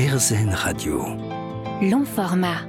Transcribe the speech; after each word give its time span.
RZN 0.00 0.48
Radio. 0.54 1.02
Long 1.82 2.06
format. 2.06 2.62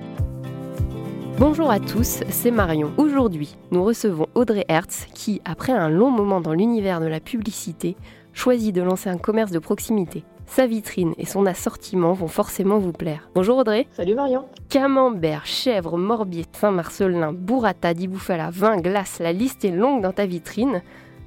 Bonjour 1.39 1.71
à 1.71 1.79
tous, 1.79 2.19
c'est 2.29 2.51
Marion. 2.51 2.91
Aujourd'hui, 2.97 3.55
nous 3.71 3.85
recevons 3.85 4.27
Audrey 4.35 4.65
Hertz 4.67 5.07
qui, 5.13 5.41
après 5.45 5.71
un 5.71 5.87
long 5.87 6.11
moment 6.11 6.41
dans 6.41 6.51
l'univers 6.51 6.99
de 6.99 7.05
la 7.05 7.21
publicité, 7.21 7.95
choisit 8.33 8.75
de 8.75 8.81
lancer 8.81 9.09
un 9.09 9.17
commerce 9.17 9.51
de 9.51 9.59
proximité. 9.59 10.25
Sa 10.45 10.67
vitrine 10.67 11.13
et 11.17 11.25
son 11.25 11.45
assortiment 11.45 12.11
vont 12.11 12.27
forcément 12.27 12.79
vous 12.79 12.91
plaire. 12.91 13.29
Bonjour 13.33 13.59
Audrey. 13.59 13.87
Salut 13.93 14.15
Marion. 14.15 14.43
Camembert, 14.67 15.45
chèvre, 15.45 15.97
morbier, 15.97 16.43
Saint-Marcelin, 16.51 17.31
burrata, 17.31 17.93
diboufala, 17.93 18.49
vin, 18.51 18.75
glace, 18.75 19.19
la 19.19 19.31
liste 19.31 19.63
est 19.63 19.71
longue 19.71 20.01
dans 20.03 20.11
ta 20.11 20.25
vitrine. 20.25 20.81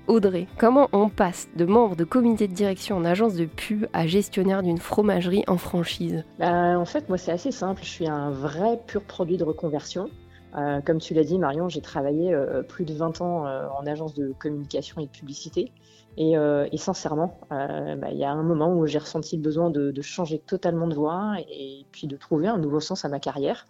Audrey, 0.06 0.46
comment 0.58 0.88
on 0.92 1.08
passe 1.08 1.48
de 1.56 1.64
membre 1.64 1.96
de 1.96 2.04
comité 2.04 2.46
de 2.46 2.52
direction 2.52 2.98
en 2.98 3.06
agence 3.06 3.34
de 3.36 3.46
pub 3.46 3.86
à 3.94 4.06
gestionnaire 4.06 4.62
d'une 4.62 4.76
fromagerie 4.76 5.44
en 5.46 5.56
franchise? 5.56 6.24
Bah, 6.38 6.78
En 6.78 6.84
fait, 6.84 7.08
moi, 7.08 7.16
c'est 7.16 7.32
assez 7.32 7.50
simple. 7.50 7.82
Je 7.82 7.88
suis 7.88 8.06
un 8.06 8.30
vrai 8.30 8.78
pur 8.86 9.02
produit 9.02 9.38
de 9.38 9.44
reconversion. 9.44 10.10
Euh, 10.56 10.82
comme 10.82 10.98
tu 10.98 11.14
l'as 11.14 11.24
dit, 11.24 11.38
Marion, 11.38 11.70
j'ai 11.70 11.80
travaillé 11.80 12.34
euh, 12.34 12.62
plus 12.62 12.84
de 12.84 12.92
20 12.92 13.22
ans 13.22 13.46
euh, 13.46 13.66
en 13.78 13.86
agence 13.86 14.12
de 14.12 14.34
communication 14.38 15.00
et 15.00 15.06
de 15.06 15.10
publicité. 15.10 15.72
Et, 16.16 16.36
sincèrement, 16.76 17.40
bah, 17.50 18.10
il 18.12 18.18
y 18.18 18.24
a 18.24 18.30
un 18.30 18.44
moment 18.44 18.72
où 18.76 18.86
j'ai 18.86 18.98
ressenti 18.98 19.36
le 19.36 19.42
besoin 19.42 19.70
de, 19.70 19.90
de, 19.90 20.02
changer 20.02 20.38
totalement 20.38 20.86
de 20.86 20.94
voie 20.94 21.34
et 21.50 21.86
puis 21.90 22.06
de 22.06 22.16
trouver 22.16 22.46
un 22.46 22.58
nouveau 22.58 22.78
sens 22.78 23.04
à 23.04 23.08
ma 23.08 23.18
carrière, 23.18 23.66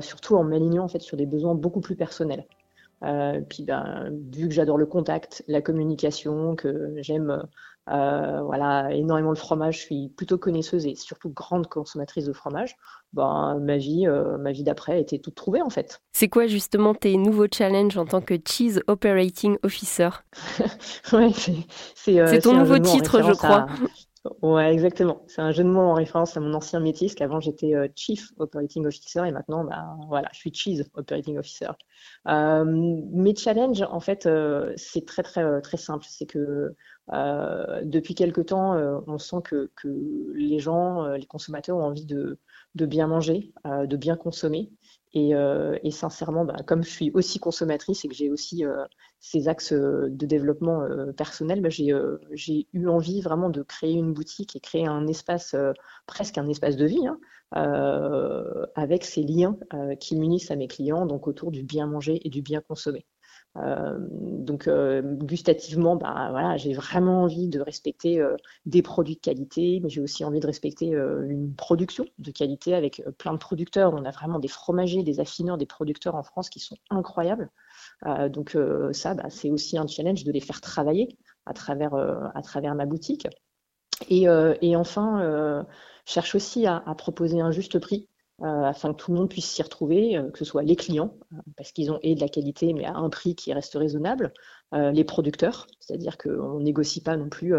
surtout 0.00 0.36
en 0.36 0.44
m'alignant 0.44 0.84
en 0.84 0.88
fait 0.88 1.00
sur 1.00 1.16
des 1.16 1.24
besoins 1.24 1.54
beaucoup 1.54 1.80
plus 1.80 1.96
personnels. 1.96 2.44
Euh, 3.04 3.40
puis 3.48 3.64
ben, 3.64 4.10
vu 4.32 4.48
que 4.48 4.54
j'adore 4.54 4.78
le 4.78 4.86
contact, 4.86 5.44
la 5.48 5.60
communication, 5.60 6.54
que 6.56 6.94
j'aime 6.98 7.42
euh, 7.90 8.42
voilà, 8.42 8.92
énormément 8.92 9.30
le 9.30 9.36
fromage, 9.36 9.78
je 9.78 9.82
suis 9.82 10.08
plutôt 10.16 10.38
connaisseuse 10.38 10.86
et 10.86 10.94
surtout 10.94 11.30
grande 11.30 11.66
consommatrice 11.66 12.26
de 12.26 12.32
fromage, 12.32 12.76
ben, 13.12 13.58
ma 13.60 13.76
vie, 13.76 14.06
euh, 14.06 14.38
ma 14.38 14.52
vie 14.52 14.62
d'après 14.62 15.00
était 15.00 15.18
toute 15.18 15.34
trouvée 15.34 15.62
en 15.62 15.70
fait. 15.70 16.00
C'est 16.12 16.28
quoi 16.28 16.46
justement 16.46 16.94
tes 16.94 17.16
nouveaux 17.16 17.48
challenges 17.52 17.98
en 17.98 18.06
tant 18.06 18.20
que 18.20 18.34
Cheese 18.46 18.80
Operating 18.86 19.58
Officer? 19.62 20.10
Ouais, 21.12 21.32
C'est 21.94 22.40
ton 22.40 22.54
nouveau 22.54 22.78
titre, 22.78 23.22
je 23.22 23.32
crois. 23.32 23.66
Ouais, 24.40 24.72
exactement. 24.72 25.24
C'est 25.26 25.40
un 25.42 25.50
jeu 25.50 25.64
de 25.64 25.68
mots 25.68 25.80
en 25.80 25.94
référence 25.94 26.36
à 26.36 26.40
mon 26.40 26.54
ancien 26.54 26.78
métier, 26.78 27.08
parce 27.08 27.16
qu'avant 27.16 27.40
j'étais 27.40 27.74
euh, 27.74 27.88
Chief 27.96 28.30
Operating 28.38 28.86
Officer 28.86 29.22
et 29.26 29.32
maintenant, 29.32 29.64
bah, 29.64 29.96
voilà, 30.06 30.28
je 30.32 30.38
suis 30.38 30.54
Cheese 30.54 30.84
Operating 30.94 31.38
Officer. 31.38 31.70
Euh, 32.28 32.64
mes 32.64 33.34
challenges, 33.34 33.82
en 33.82 33.98
fait, 33.98 34.26
euh, 34.26 34.72
c'est 34.76 35.04
très 35.06 35.24
très 35.24 35.60
très 35.62 35.76
simple. 35.76 36.04
C'est 36.08 36.26
que 36.26 36.72
depuis 37.10 38.14
quelque 38.14 38.40
temps, 38.40 38.74
on 39.06 39.18
sent 39.18 39.42
que, 39.44 39.70
les 40.34 40.58
gens, 40.58 41.06
les 41.12 41.26
consommateurs 41.26 41.76
ont 41.76 41.84
envie 41.84 42.06
de, 42.06 42.38
bien 42.74 43.06
manger, 43.06 43.52
de 43.64 43.96
bien 43.96 44.16
consommer. 44.16 44.70
Et, 45.14 45.34
euh, 45.34 45.76
sincèrement, 45.90 46.44
bah, 46.44 46.56
comme 46.66 46.82
je 46.82 46.88
suis 46.90 47.10
aussi 47.12 47.38
consommatrice 47.38 48.04
et 48.04 48.08
que 48.08 48.14
j'ai 48.14 48.30
aussi 48.30 48.64
euh, 48.64 48.84
ces 49.20 49.46
axes 49.48 49.72
euh, 49.72 50.08
de 50.08 50.26
développement 50.26 50.82
euh, 50.82 51.12
personnel, 51.12 51.60
bah, 51.60 51.68
j'ai 51.68 52.66
eu 52.72 52.88
envie 52.88 53.20
vraiment 53.20 53.50
de 53.50 53.62
créer 53.62 53.92
une 53.92 54.14
boutique 54.14 54.56
et 54.56 54.60
créer 54.60 54.86
un 54.86 55.06
espace, 55.06 55.54
presque 56.06 56.38
un 56.38 56.48
espace 56.48 56.76
de 56.76 56.86
vie, 56.86 57.06
hein, 57.06 57.18
avec 58.74 59.04
ces 59.04 59.22
liens 59.22 59.56
qui 60.00 60.16
m'unissent 60.16 60.50
à 60.50 60.56
mes 60.56 60.68
clients, 60.68 61.04
donc 61.06 61.26
autour 61.26 61.50
du 61.50 61.62
bien 61.62 61.86
manger 61.86 62.20
et 62.24 62.30
du 62.30 62.40
bien 62.40 62.62
consommer. 62.62 63.04
Euh, 63.58 63.98
donc 64.10 64.66
euh, 64.66 65.02
gustativement, 65.02 65.96
bah, 65.96 66.28
voilà, 66.30 66.56
j'ai 66.56 66.72
vraiment 66.72 67.24
envie 67.24 67.48
de 67.48 67.60
respecter 67.60 68.18
euh, 68.18 68.36
des 68.64 68.82
produits 68.82 69.16
de 69.16 69.20
qualité, 69.20 69.80
mais 69.82 69.90
j'ai 69.90 70.00
aussi 70.00 70.24
envie 70.24 70.40
de 70.40 70.46
respecter 70.46 70.88
une 70.88 71.54
production 71.54 72.06
de 72.18 72.30
qualité 72.30 72.74
avec 72.74 73.02
plein 73.18 73.32
de 73.32 73.38
producteurs. 73.38 73.92
On 73.94 74.04
a 74.04 74.10
vraiment 74.10 74.38
des 74.38 74.48
fromagers, 74.48 75.02
des 75.02 75.20
affineurs, 75.20 75.58
des 75.58 75.66
producteurs 75.66 76.14
en 76.14 76.22
France 76.22 76.48
qui 76.48 76.60
sont 76.60 76.76
incroyables. 76.90 77.50
donc 78.30 78.56
ça, 78.92 79.14
bah, 79.14 79.28
c'est 79.30 79.50
aussi 79.50 79.78
un 79.78 79.86
challenge 79.86 80.24
de 80.24 80.32
les 80.32 80.40
faire 80.40 80.60
travailler 80.60 81.16
à 81.46 81.52
travers, 81.52 81.94
ma 82.74 82.86
boutique. 82.86 83.28
Et, 84.08 84.28
enfin, 84.76 85.66
cherche 86.04 86.34
aussi 86.34 86.66
à, 86.66 86.80
proposer 86.96 87.40
un 87.40 87.50
juste 87.50 87.78
prix 87.78 88.08
afin 88.42 88.92
que 88.92 88.96
tout 88.96 89.12
le 89.12 89.18
monde 89.18 89.28
puisse 89.28 89.48
s'y 89.48 89.62
retrouver, 89.62 90.16
euh, 90.16 90.30
que 90.30 90.38
ce 90.38 90.44
soit 90.44 90.62
les 90.62 90.76
clients, 90.76 91.14
euh, 91.32 91.36
parce 91.56 91.72
qu'ils 91.72 91.90
ont 91.90 91.98
et 92.02 92.14
de 92.14 92.20
la 92.20 92.28
qualité, 92.28 92.72
mais 92.72 92.84
à 92.84 92.96
un 92.96 93.08
prix 93.08 93.34
qui 93.34 93.52
reste 93.52 93.74
raisonnable, 93.74 94.32
les 94.74 95.04
producteurs, 95.04 95.66
c'est-à-dire 95.80 96.16
qu'on 96.16 96.58
ne 96.58 96.64
négocie 96.64 97.02
pas 97.02 97.18
non 97.18 97.28
plus 97.28 97.52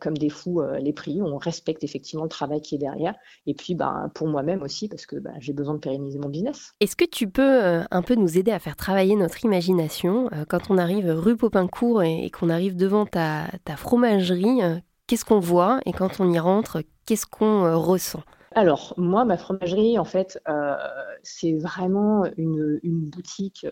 comme 0.00 0.16
des 0.16 0.28
fous 0.28 0.62
les 0.78 0.92
prix, 0.92 1.20
on 1.20 1.38
respecte 1.38 1.82
effectivement 1.82 2.22
le 2.22 2.28
travail 2.28 2.60
qui 2.60 2.76
est 2.76 2.78
derrière, 2.78 3.16
et 3.46 3.54
puis 3.54 3.74
bah, 3.74 4.08
pour 4.14 4.28
moi-même 4.28 4.62
aussi, 4.62 4.88
parce 4.88 5.06
que 5.06 5.16
bah, 5.16 5.32
j'ai 5.40 5.52
besoin 5.52 5.74
de 5.74 5.80
pérenniser 5.80 6.20
mon 6.20 6.28
business. 6.28 6.72
Est-ce 6.78 6.94
que 6.94 7.04
tu 7.04 7.28
peux 7.28 7.82
un 7.90 8.02
peu 8.02 8.14
nous 8.14 8.38
aider 8.38 8.52
à 8.52 8.60
faire 8.60 8.76
travailler 8.76 9.16
notre 9.16 9.44
imagination 9.44 10.30
quand 10.48 10.70
on 10.70 10.78
arrive 10.78 11.10
rue 11.10 11.36
Popincourt 11.36 12.04
et, 12.04 12.30
qu'on 12.30 12.48
arrive 12.48 12.76
devant 12.76 13.06
ta 13.06 13.48
fromagerie 13.76 14.60
Qu'est-ce 15.08 15.24
qu'on 15.24 15.40
voit 15.40 15.80
et 15.84 15.92
quand 15.92 16.20
on 16.20 16.30
y 16.30 16.38
rentre, 16.38 16.84
qu'est-ce 17.06 17.26
qu'on 17.26 17.76
ressent? 17.76 18.22
Alors, 18.54 18.94
moi, 18.96 19.24
ma 19.24 19.36
fromagerie, 19.36 19.98
en 19.98 20.04
fait, 20.04 20.40
euh, 20.48 20.76
c'est 21.22 21.54
vraiment 21.54 22.24
une, 22.36 22.80
une 22.82 23.00
boutique 23.00 23.66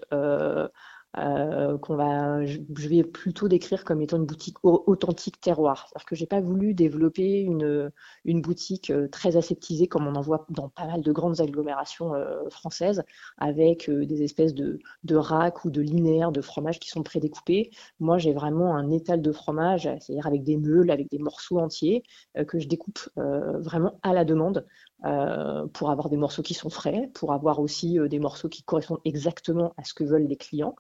euh, 1.16 1.78
qu'on 1.78 1.96
va, 1.96 2.44
je, 2.44 2.58
vais 2.88 3.02
plutôt 3.02 3.48
décrire 3.48 3.84
comme 3.84 4.02
étant 4.02 4.18
une 4.18 4.26
boutique 4.26 4.56
authentique 4.62 5.40
terroir. 5.40 5.86
C'est-à-dire 5.88 6.06
que 6.06 6.14
j'ai 6.14 6.26
pas 6.26 6.40
voulu 6.40 6.74
développer 6.74 7.40
une, 7.40 7.90
une 8.26 8.42
boutique 8.42 8.90
euh, 8.90 9.08
très 9.08 9.36
aseptisée 9.36 9.88
comme 9.88 10.06
on 10.06 10.14
en 10.16 10.20
voit 10.20 10.44
dans 10.50 10.68
pas 10.68 10.86
mal 10.86 11.00
de 11.00 11.12
grandes 11.12 11.40
agglomérations 11.40 12.14
euh, 12.14 12.48
françaises, 12.50 13.02
avec 13.38 13.90
des 13.90 14.22
espèces 14.22 14.54
de, 14.54 14.78
de 15.04 15.16
racks 15.16 15.64
ou 15.64 15.70
de 15.70 15.80
linéaires 15.80 16.30
de 16.30 16.42
fromage 16.42 16.78
qui 16.78 16.90
sont 16.90 17.02
prédécoupés. 17.02 17.70
Moi, 18.00 18.18
j'ai 18.18 18.34
vraiment 18.34 18.76
un 18.76 18.90
étal 18.90 19.22
de 19.22 19.32
fromage, 19.32 19.88
c'est-à-dire 20.00 20.26
avec 20.26 20.44
des 20.44 20.58
meules, 20.58 20.90
avec 20.90 21.10
des 21.10 21.18
morceaux 21.18 21.58
entiers 21.58 22.02
que 22.46 22.58
je 22.58 22.68
découpe 22.68 23.00
vraiment 23.16 23.98
à 24.02 24.12
la 24.12 24.24
demande. 24.24 24.66
Pour 25.02 25.90
avoir 25.90 26.08
des 26.08 26.16
morceaux 26.16 26.42
qui 26.42 26.54
sont 26.54 26.70
frais, 26.70 27.10
pour 27.14 27.32
avoir 27.32 27.60
aussi 27.60 27.98
des 28.08 28.18
morceaux 28.18 28.48
qui 28.48 28.62
correspondent 28.62 29.00
exactement 29.04 29.72
à 29.76 29.84
ce 29.84 29.94
que 29.94 30.04
veulent 30.04 30.26
les 30.26 30.36
clients. 30.36 30.74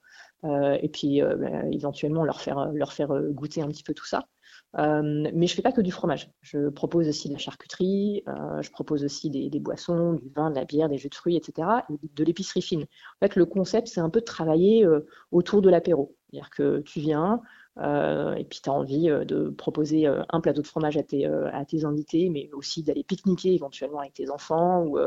Euh, 0.44 0.78
et 0.80 0.88
puis 0.88 1.20
euh, 1.22 1.36
bah, 1.36 1.66
éventuellement 1.72 2.24
leur 2.24 2.40
faire, 2.40 2.70
leur 2.72 2.92
faire 2.92 3.10
euh, 3.10 3.30
goûter 3.30 3.60
un 3.60 3.68
petit 3.68 3.82
peu 3.82 3.92
tout 3.92 4.06
ça. 4.06 4.28
mais 4.76 5.46
je 5.46 5.54
fais 5.54 5.62
pas 5.62 5.72
que 5.72 5.80
du 5.80 5.90
fromage. 5.90 6.30
Je 6.42 6.68
propose 6.68 7.08
aussi 7.08 7.28
de 7.28 7.32
la 7.32 7.38
charcuterie, 7.38 8.22
je 8.26 8.70
propose 8.70 9.04
aussi 9.04 9.30
des, 9.30 9.50
des, 9.50 9.60
boissons, 9.60 10.14
du 10.14 10.30
vin, 10.34 10.50
de 10.50 10.54
la 10.56 10.64
bière, 10.64 10.88
des 10.88 10.98
jus 10.98 11.08
de 11.08 11.14
fruits, 11.14 11.36
etc. 11.36 11.68
Et 11.90 12.08
de 12.14 12.24
l'épicerie 12.24 12.62
fine. 12.62 12.82
En 12.82 13.26
fait, 13.26 13.36
le 13.36 13.46
concept, 13.46 13.88
c'est 13.88 14.00
un 14.00 14.10
peu 14.10 14.20
de 14.20 14.24
travailler 14.24 14.86
autour 15.32 15.62
de 15.62 15.70
l'apéro. 15.70 16.14
C'est-à-dire 16.30 16.50
que 16.50 16.80
tu 16.80 17.00
viens, 17.00 17.40
euh, 17.80 18.34
et 18.34 18.44
puis 18.44 18.60
tu 18.62 18.70
as 18.70 18.72
envie 18.72 19.08
euh, 19.08 19.24
de 19.24 19.50
proposer 19.50 20.06
euh, 20.06 20.22
un 20.30 20.40
plateau 20.40 20.62
de 20.62 20.66
fromage 20.66 20.96
à 20.96 21.02
tes, 21.02 21.26
à 21.26 21.64
tes 21.64 21.84
invités, 21.84 22.28
mais 22.28 22.50
aussi 22.52 22.82
d'aller 22.82 23.04
pique-niquer 23.04 23.54
éventuellement 23.54 24.00
avec 24.00 24.14
tes 24.14 24.30
enfants 24.30 24.84
ou 24.84 24.98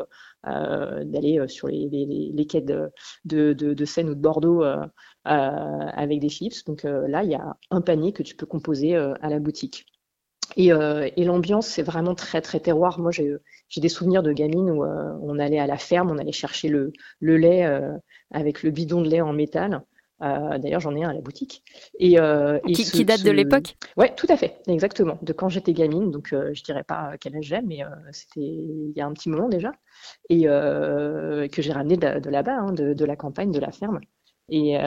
d'aller 0.43 1.45
sur 1.47 1.67
les, 1.67 1.89
les, 1.89 2.45
quais 2.47 2.61
de, 2.61 2.91
de, 3.25 3.53
de, 3.53 3.85
Seine 3.85 4.09
ou 4.09 4.15
de 4.15 4.19
Bordeaux 4.19 4.63
avec 5.23 6.19
des 6.19 6.29
chips. 6.29 6.63
Donc 6.65 6.83
là, 6.83 7.23
il 7.23 7.29
y 7.29 7.35
a 7.35 7.57
un 7.69 7.81
panier 7.81 8.13
que 8.13 8.23
tu 8.23 8.35
peux 8.35 8.45
composer 8.45 8.95
à 8.95 9.29
la 9.29 9.39
boutique. 9.39 9.85
Et, 10.57 10.67
et 10.67 11.23
l'ambiance, 11.23 11.67
c'est 11.67 11.83
vraiment 11.83 12.15
très 12.15 12.41
très 12.41 12.59
terroir. 12.59 12.99
Moi, 12.99 13.11
j'ai 13.11 13.81
des 13.81 13.89
souvenirs 13.89 14.23
de 14.23 14.31
gamine 14.31 14.69
où 14.71 14.83
on 14.83 15.39
allait 15.39 15.59
à 15.59 15.67
la 15.67 15.77
ferme, 15.77 16.11
on 16.11 16.17
allait 16.17 16.31
chercher 16.31 16.69
le, 16.69 16.91
le 17.19 17.37
lait 17.37 17.67
avec 18.31 18.63
le 18.63 18.71
bidon 18.71 19.01
de 19.01 19.09
lait 19.09 19.21
en 19.21 19.33
métal. 19.33 19.83
Euh, 20.21 20.57
d'ailleurs, 20.59 20.79
j'en 20.79 20.95
ai 20.95 21.03
un 21.03 21.09
à 21.09 21.13
la 21.13 21.21
boutique. 21.21 21.63
Et, 21.99 22.19
euh, 22.19 22.59
qui, 22.59 23.05
date 23.05 23.23
de 23.23 23.31
l'époque? 23.31 23.75
Oui, 23.97 24.07
tout 24.15 24.27
à 24.29 24.37
fait, 24.37 24.61
exactement. 24.67 25.17
De 25.21 25.33
quand 25.33 25.49
j'étais 25.49 25.73
gamine, 25.73 26.11
donc 26.11 26.33
euh, 26.33 26.51
je 26.53 26.63
dirais 26.63 26.83
pas 26.83 27.13
quel 27.19 27.35
âge 27.35 27.45
j'ai, 27.45 27.61
mais 27.61 27.79
c'était 28.11 28.41
il 28.41 28.93
y 28.95 29.01
a 29.01 29.05
un 29.05 29.13
petit 29.13 29.29
moment 29.29 29.49
déjà, 29.49 29.71
et 30.29 30.43
que 30.43 31.61
j'ai 31.61 31.71
ramené 31.71 31.97
de, 31.97 32.29
là-bas, 32.29 32.57
hein, 32.57 32.71
de, 32.73 33.05
la 33.05 33.15
campagne, 33.15 33.51
de 33.51 33.59
la 33.59 33.71
ferme. 33.71 33.99
Et, 34.49 34.77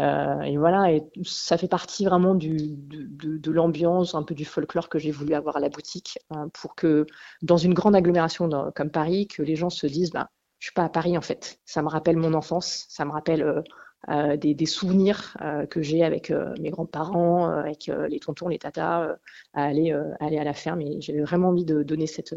voilà, 0.57 0.93
et 0.93 1.03
ça 1.25 1.57
fait 1.57 1.69
partie 1.69 2.05
vraiment 2.05 2.35
du, 2.35 2.57
de, 2.59 3.51
l'ambiance, 3.51 4.15
un 4.15 4.23
peu 4.23 4.35
du 4.35 4.45
folklore 4.45 4.89
que 4.89 4.99
j'ai 4.99 5.11
voulu 5.11 5.35
avoir 5.35 5.57
à 5.57 5.61
la 5.61 5.69
boutique, 5.69 6.19
hein, 6.31 6.49
pour 6.53 6.75
que 6.77 7.07
dans 7.43 7.57
une 7.57 7.75
grande 7.75 7.97
agglomération 7.97 8.49
comme 8.75 8.91
Paris, 8.91 9.27
que 9.27 9.43
les 9.43 9.57
gens 9.57 9.71
se 9.71 9.87
disent, 9.87 10.11
bah, 10.11 10.31
je 10.61 10.67
suis 10.67 10.75
pas 10.75 10.85
à 10.85 10.89
Paris 10.89 11.19
en 11.19 11.23
fait. 11.23 11.59
Ça 11.65 11.83
me 11.83 11.89
rappelle 11.89 12.17
mon 12.17 12.35
enfance, 12.35 12.87
ça 12.89 13.05
me 13.05 13.11
rappelle 13.11 13.65
euh, 14.11 14.37
des, 14.37 14.67
souvenirs 14.67 15.37
euh, 15.43 15.67
que 15.67 15.83
j'ai 15.83 16.05
avec 16.05 16.31
euh, 16.31 16.55
mes 16.61 16.71
grands-parents, 16.71 17.47
avec 17.47 17.91
les 18.09 18.21
tontons, 18.21 18.49
les 18.49 18.59
tatas, 18.59 19.17
à 19.55 19.65
aller, 19.65 19.97
aller 20.21 20.39
à 20.39 20.45
la 20.45 20.55
ferme. 20.55 20.81
Et 20.81 21.01
j'avais 21.01 21.23
vraiment 21.23 21.49
envie 21.49 21.65
de 21.65 21.83
donner 21.83 22.07
cette, 22.07 22.35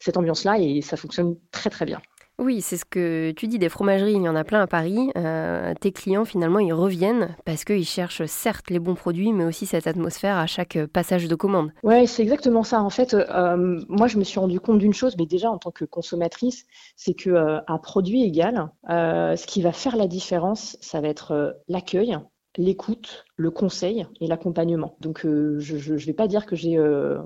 cette 0.00 0.16
ambiance-là 0.16 0.58
et 0.58 0.80
ça 0.80 0.96
fonctionne 0.96 1.36
très 1.50 1.70
très 1.70 1.84
bien. 1.84 2.00
Oui, 2.42 2.60
c'est 2.60 2.76
ce 2.76 2.84
que 2.84 3.30
tu 3.36 3.46
dis 3.46 3.60
des 3.60 3.68
fromageries, 3.68 4.14
il 4.14 4.22
y 4.22 4.28
en 4.28 4.34
a 4.34 4.42
plein 4.42 4.62
à 4.62 4.66
Paris. 4.66 5.12
Euh, 5.16 5.74
tes 5.80 5.92
clients, 5.92 6.24
finalement, 6.24 6.58
ils 6.58 6.72
reviennent 6.72 7.36
parce 7.44 7.64
qu'ils 7.64 7.84
cherchent 7.84 8.26
certes 8.26 8.68
les 8.68 8.80
bons 8.80 8.96
produits, 8.96 9.32
mais 9.32 9.44
aussi 9.44 9.64
cette 9.64 9.86
atmosphère 9.86 10.38
à 10.38 10.46
chaque 10.48 10.76
passage 10.86 11.28
de 11.28 11.36
commande. 11.36 11.70
Oui, 11.84 12.04
c'est 12.08 12.22
exactement 12.22 12.64
ça. 12.64 12.82
En 12.82 12.90
fait, 12.90 13.14
euh, 13.14 13.80
moi, 13.88 14.08
je 14.08 14.18
me 14.18 14.24
suis 14.24 14.40
rendu 14.40 14.58
compte 14.58 14.80
d'une 14.80 14.92
chose, 14.92 15.14
mais 15.18 15.26
déjà 15.26 15.52
en 15.52 15.58
tant 15.58 15.70
que 15.70 15.84
consommatrice, 15.84 16.66
c'est 16.96 17.14
que 17.14 17.30
euh, 17.30 17.60
produit 17.80 18.24
égal, 18.24 18.70
ce 18.88 19.46
qui 19.46 19.62
va 19.62 19.70
faire 19.70 19.96
la 19.96 20.08
différence, 20.08 20.76
ça 20.80 21.00
va 21.00 21.08
être 21.08 21.56
l'accueil, 21.68 22.16
l'écoute, 22.56 23.24
le 23.36 23.52
conseil 23.52 24.04
et 24.20 24.26
l'accompagnement. 24.26 24.96
Donc, 25.00 25.20
je 25.22 25.92
ne 25.92 25.98
vais 25.98 26.12
pas 26.12 26.26
dire 26.26 26.46
que 26.46 26.56
j'ai 26.56 26.76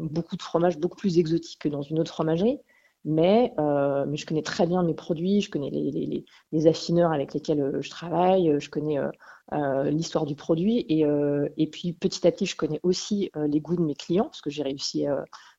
beaucoup 0.03 0.37
de 0.37 0.43
fromages 0.43 0.77
beaucoup 0.77 0.97
plus 0.97 1.19
exotiques 1.19 1.61
que 1.61 1.69
dans 1.69 1.83
une 1.83 2.01
autre 2.01 2.13
fromagerie, 2.13 2.59
mais, 3.07 3.55
euh, 3.61 4.05
mais 4.07 4.17
je 4.17 4.27
connais 4.27 4.43
très 4.43 4.67
bien 4.67 4.83
mes 4.83 4.93
produits, 4.93 5.41
je 5.41 5.49
connais 5.49 5.71
les, 5.71 5.93
les, 5.93 6.25
les 6.51 6.67
affineurs 6.67 7.13
avec 7.13 7.33
lesquels 7.35 7.61
euh, 7.61 7.81
je 7.81 7.89
travaille, 7.89 8.51
euh, 8.51 8.59
je 8.59 8.69
connais 8.69 8.99
euh, 8.99 9.91
l'histoire 9.91 10.27
du 10.27 10.35
produit 10.35 10.85
et, 10.89 11.07
euh, 11.07 11.49
et, 11.57 11.69
puis 11.71 11.93
petit 11.93 12.27
à 12.27 12.33
petit, 12.33 12.47
je 12.47 12.57
connais 12.57 12.81
aussi 12.83 13.31
les 13.37 13.61
goûts 13.61 13.77
de 13.77 13.83
mes 13.83 13.95
clients 13.95 14.25
parce 14.25 14.41
que 14.41 14.51
j'ai 14.51 14.65
réussi 14.65 15.07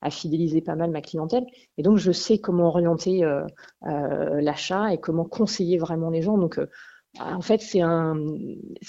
à 0.01 0.09
fidéliser 0.09 0.61
pas 0.61 0.75
mal 0.75 0.91
ma 0.91 1.01
clientèle 1.01 1.45
et 1.77 1.83
donc 1.83 1.97
je 1.97 2.11
sais 2.11 2.37
comment 2.39 2.67
orienter 2.67 3.21
l'achat 3.81 4.93
et 4.93 4.97
comment 4.99 5.23
conseiller 5.23 5.77
vraiment 5.77 6.09
les 6.09 6.21
gens. 6.21 6.37
Donc 6.37 6.59
en 7.19 7.41
fait, 7.41 7.61
c'est 7.61 7.81
un, 7.81 8.15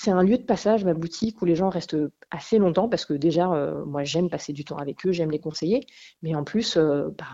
un 0.07 0.23
lieu 0.23 0.39
de 0.39 0.43
passage, 0.43 0.85
ma 0.85 0.95
boutique, 0.95 1.41
où 1.43 1.45
les 1.45 1.55
gens 1.55 1.69
restent 1.69 1.97
assez 2.31 2.59
longtemps 2.59 2.89
parce 2.89 3.05
que 3.05 3.15
déjà, 3.15 3.53
euh, 3.53 3.85
moi, 3.85 4.05
j'aime 4.05 4.29
passer 4.29 4.53
du 4.53 4.65
temps 4.65 4.77
avec 4.77 5.07
eux, 5.07 5.13
j'aime 5.13 5.31
les 5.31 5.39
conseiller. 5.39 5.87
Mais 6.23 6.35
en 6.35 6.45
plus, 6.45 6.77
euh, 6.77 7.09
bah, 7.17 7.27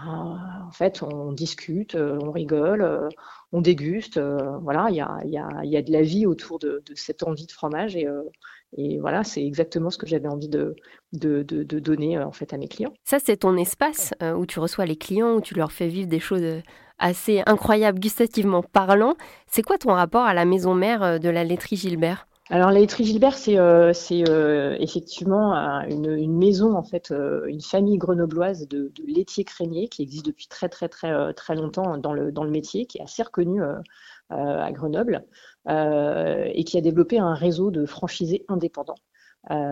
en 0.67 0.71
fait, 0.73 1.03
on 1.03 1.33
discute, 1.33 1.95
euh, 1.95 2.19
on 2.23 2.31
rigole, 2.31 3.09
on 3.53 3.61
déguste. 3.61 4.19
voilà, 4.63 4.87
il 4.91 4.97
y 4.97 5.01
a, 5.01 5.21
y, 5.25 5.39
a, 5.39 5.65
y 5.65 5.77
a, 5.77 5.83
de 5.83 5.93
la 5.93 6.03
vie 6.03 6.27
autour 6.27 6.59
de, 6.59 6.83
de 6.85 6.95
cette 6.95 7.23
envie 7.23 7.47
de 7.47 7.53
fromage. 7.53 7.97
Et, 7.97 8.07
et 8.77 8.99
voilà, 8.99 9.23
c'est 9.23 9.45
exactement 9.45 9.91
ce 9.91 9.99
que 9.99 10.07
j'avais 10.07 10.29
envie 10.29 10.49
de, 10.49 10.75
de, 11.13 11.43
de, 11.43 11.79
donner 11.79 12.19
en 12.19 12.33
fait 12.33 12.53
à 12.53 12.59
mes 12.59 12.69
clients. 12.69 12.93
Ça, 13.05 13.19
c'est 13.25 13.39
ton 13.39 13.57
espace 13.57 14.13
où 14.21 14.47
tu 14.47 14.59
reçois 14.59 14.87
les 14.87 14.97
clients, 14.97 15.35
où 15.35 15.41
tu 15.41 15.55
leur 15.55 15.71
fais 15.71 15.89
vivre 15.89 16.09
des 16.09 16.21
choses 16.21 16.63
assez 17.05 17.43
incroyable 17.45 18.01
gustativement 18.01 18.63
parlant. 18.63 19.15
C'est 19.47 19.63
quoi 19.63 19.77
ton 19.77 19.93
rapport 19.93 20.25
à 20.25 20.33
la 20.33 20.47
maison 20.47 20.75
mère 20.75 21.03
euh, 21.03 21.19
de 21.19 21.29
la 21.29 21.45
laiterie 21.45 21.77
Gilbert? 21.77 22.27
Alors 22.51 22.71
la 22.71 22.81
laiterie 22.81 23.05
Gilbert, 23.05 23.35
c'est 23.35 23.59
euh, 23.59 23.93
euh, 24.11 24.77
effectivement 24.79 25.55
une, 25.89 26.37
maison 26.37 26.77
en 26.77 26.83
fait, 26.83 27.13
une 27.47 27.61
famille 27.63 27.97
grenobloise 27.97 28.69
de, 28.69 28.93
laitiers 29.07 29.45
crémiers 29.45 29.89
qui 29.89 30.03
existe 30.03 30.27
depuis 30.27 30.47
très 30.47 30.69
très 30.69 30.89
très 30.89 31.33
très 31.33 31.55
longtemps 31.55 31.97
dans 31.97 32.13
le 32.13 32.33
dans 32.33 32.45
le 32.45 32.51
métier, 32.51 32.85
qui 32.85 32.99
est 32.99 33.03
assez 33.03 33.23
reconnu 33.23 33.63
à 34.29 34.73
Grenoble 34.73 35.25
et 35.67 36.65
qui 36.65 36.77
a 36.77 36.83
développé 36.83 37.19
un 37.19 37.33
réseau 37.33 37.71
de 37.71 37.87
franchisés 37.87 38.45
indépendants. 38.49 39.01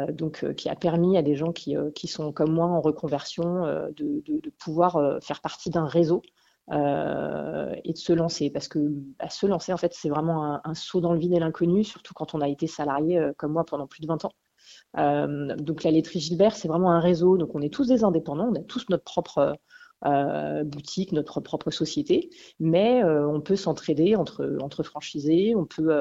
donc, 0.08 0.54
qui 0.54 0.70
a 0.70 0.74
permis 0.74 1.18
à 1.18 1.22
des 1.22 1.34
gens 1.34 1.52
qui, 1.52 1.76
qui 1.94 2.08
sont 2.08 2.32
comme 2.32 2.52
moi 2.52 2.68
en 2.68 2.80
reconversion 2.80 3.66
de, 3.94 4.50
pouvoir 4.58 5.18
faire 5.20 5.42
partie 5.42 5.68
d'un 5.68 5.86
réseau 5.86 6.22
euh, 6.70 7.74
et 7.84 7.92
de 7.92 7.98
se 7.98 8.12
lancer. 8.12 8.50
Parce 8.50 8.68
que 8.68 8.78
bah, 9.18 9.28
se 9.28 9.46
lancer, 9.46 9.72
en 9.72 9.76
fait, 9.76 9.92
c'est 9.94 10.08
vraiment 10.08 10.64
un, 10.64 10.74
saut 10.74 11.00
dans 11.00 11.12
le 11.12 11.18
vide 11.18 11.32
et 11.32 11.40
l'inconnu, 11.40 11.84
surtout 11.84 12.14
quand 12.14 12.34
on 12.34 12.40
a 12.40 12.48
été 12.48 12.66
salarié 12.66 13.18
euh, 13.18 13.32
comme 13.36 13.52
moi 13.52 13.64
pendant 13.64 13.86
plus 13.86 14.00
de 14.00 14.06
20 14.06 14.24
ans. 14.24 14.32
Euh, 14.98 15.56
donc 15.56 15.82
la 15.82 15.90
laiterie 15.90 16.20
Gilbert, 16.20 16.54
c'est 16.54 16.68
vraiment 16.68 16.92
un 16.92 17.00
réseau. 17.00 17.36
Donc 17.36 17.54
on 17.54 17.60
est 17.60 17.72
tous 17.72 17.88
des 17.88 18.04
indépendants, 18.04 18.48
on 18.52 18.54
a 18.54 18.62
tous 18.62 18.88
notre 18.90 19.04
propre 19.04 19.56
boutique, 20.64 21.12
notre 21.12 21.40
propre 21.40 21.70
société, 21.70 22.28
mais 22.58 23.04
on 23.04 23.40
peut 23.40 23.54
s'entraider 23.54 24.16
entre, 24.16 24.58
entre 24.60 24.82
franchisés, 24.82 25.54
on 25.54 25.64
peut, 25.64 25.92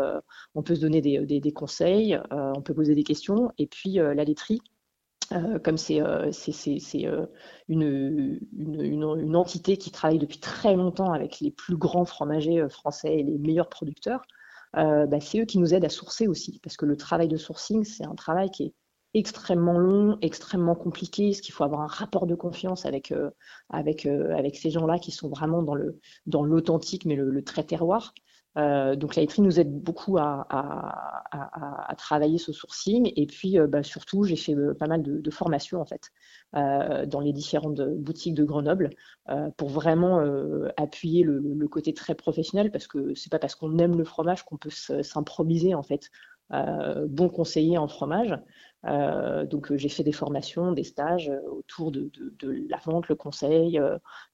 on 0.55 0.63
peut 0.63 0.73
se 0.73 0.81
donner 0.81 1.01
des, 1.01 1.19
des, 1.19 1.39
des 1.39 1.53
conseils, 1.53 2.19
on 2.31 2.63
peut 2.63 2.73
poser 2.73 2.95
des 2.95 3.03
questions. 3.03 3.51
Et 3.59 3.67
puis 3.67 3.93
la 3.93 4.23
laiterie, 4.23 4.59
euh, 5.31 5.59
comme 5.59 5.77
c'est 5.77 6.01
euh, 6.01 6.31
euh, 6.49 7.25
une, 7.69 9.35
entité 9.35 9.77
qui 9.77 9.91
travaille 9.91 10.19
depuis 10.19 10.39
très 10.39 10.75
longtemps 10.75 11.11
avec 11.13 11.39
les 11.39 11.51
plus 11.51 11.77
grands 11.77 12.05
fromagers 12.05 12.67
français 12.69 13.19
et 13.19 13.23
les 13.23 13.37
meilleurs 13.37 13.69
producteurs, 13.69 14.21
bah, 14.73 15.19
c'est 15.19 15.39
eux 15.39 15.45
qui 15.45 15.59
nous 15.59 15.73
aident 15.73 15.85
à 15.85 15.89
sourcer 15.89 16.27
aussi. 16.27 16.59
Parce 16.63 16.77
que 16.77 16.85
le 16.85 16.97
travail 16.97 17.27
de 17.27 17.37
sourcing, 17.37 17.83
c'est 17.83 18.05
un 18.05 18.15
travail 18.15 18.51
qui 18.51 18.63
est 18.63 18.73
extrêmement 19.13 19.77
long, 19.77 20.17
extrêmement 20.21 20.75
compliqué, 20.75 21.29
parce 21.29 21.41
qu'il 21.41 21.53
faut 21.53 21.65
avoir 21.65 21.81
un 21.81 21.87
rapport 21.87 22.27
de 22.27 22.35
confiance 22.35 22.85
avec, 22.85 23.13
ces 24.53 24.69
gens-là 24.69 24.99
qui 24.99 25.11
sont 25.11 25.29
vraiment 25.29 25.63
dans 26.25 26.43
l'authentique, 26.43 27.05
mais 27.05 27.15
le, 27.15 27.43
très 27.43 27.63
terroir. 27.63 28.13
Euh, 28.57 28.95
donc 28.97 29.15
la 29.15 29.21
laiterie 29.21 29.41
nous 29.41 29.59
aide 29.59 29.71
beaucoup 29.71 30.17
à, 30.17 30.45
travailler 31.97 32.37
ce 32.37 32.51
sourcing 32.51 33.11
et 33.15 33.25
puis 33.25 33.57
euh, 33.57 33.67
bah, 33.67 33.83
surtout 33.83 34.23
j'ai 34.23 34.35
fait 34.35 34.55
euh, 34.55 34.73
pas 34.73 34.87
mal 34.87 35.03
de, 35.03 35.31
formations 35.31 35.79
en 35.79 35.85
fait 35.85 36.11
dans 36.53 37.21
les 37.21 37.31
différentes 37.31 37.81
boutiques 37.81 38.33
de 38.33 38.43
Grenoble 38.43 38.89
pour 39.55 39.69
vraiment 39.69 40.19
appuyer 40.75 41.23
le, 41.23 41.67
côté 41.67 41.93
très 41.93 42.15
professionnel 42.15 42.71
parce 42.71 42.87
que 42.87 43.13
c'est 43.15 43.31
pas 43.31 43.39
parce 43.39 43.55
qu'on 43.55 43.77
aime 43.77 43.97
le 43.97 44.03
fromage 44.03 44.43
qu'on 44.43 44.57
peut 44.57 44.69
s'improviser 44.69 45.73
en 45.73 45.83
fait 45.83 46.09
bon 46.49 47.29
conseiller 47.29 47.77
en 47.77 47.87
fromage. 47.87 48.37
donc 48.83 49.73
j'ai 49.75 49.89
fait 49.89 50.03
des 50.03 50.11
formations, 50.11 50.73
des 50.73 50.83
stages 50.83 51.31
autour 51.49 51.91
de, 51.91 52.11
la 52.69 52.77
vente, 52.83 53.07
le 53.07 53.15
conseil, 53.15 53.79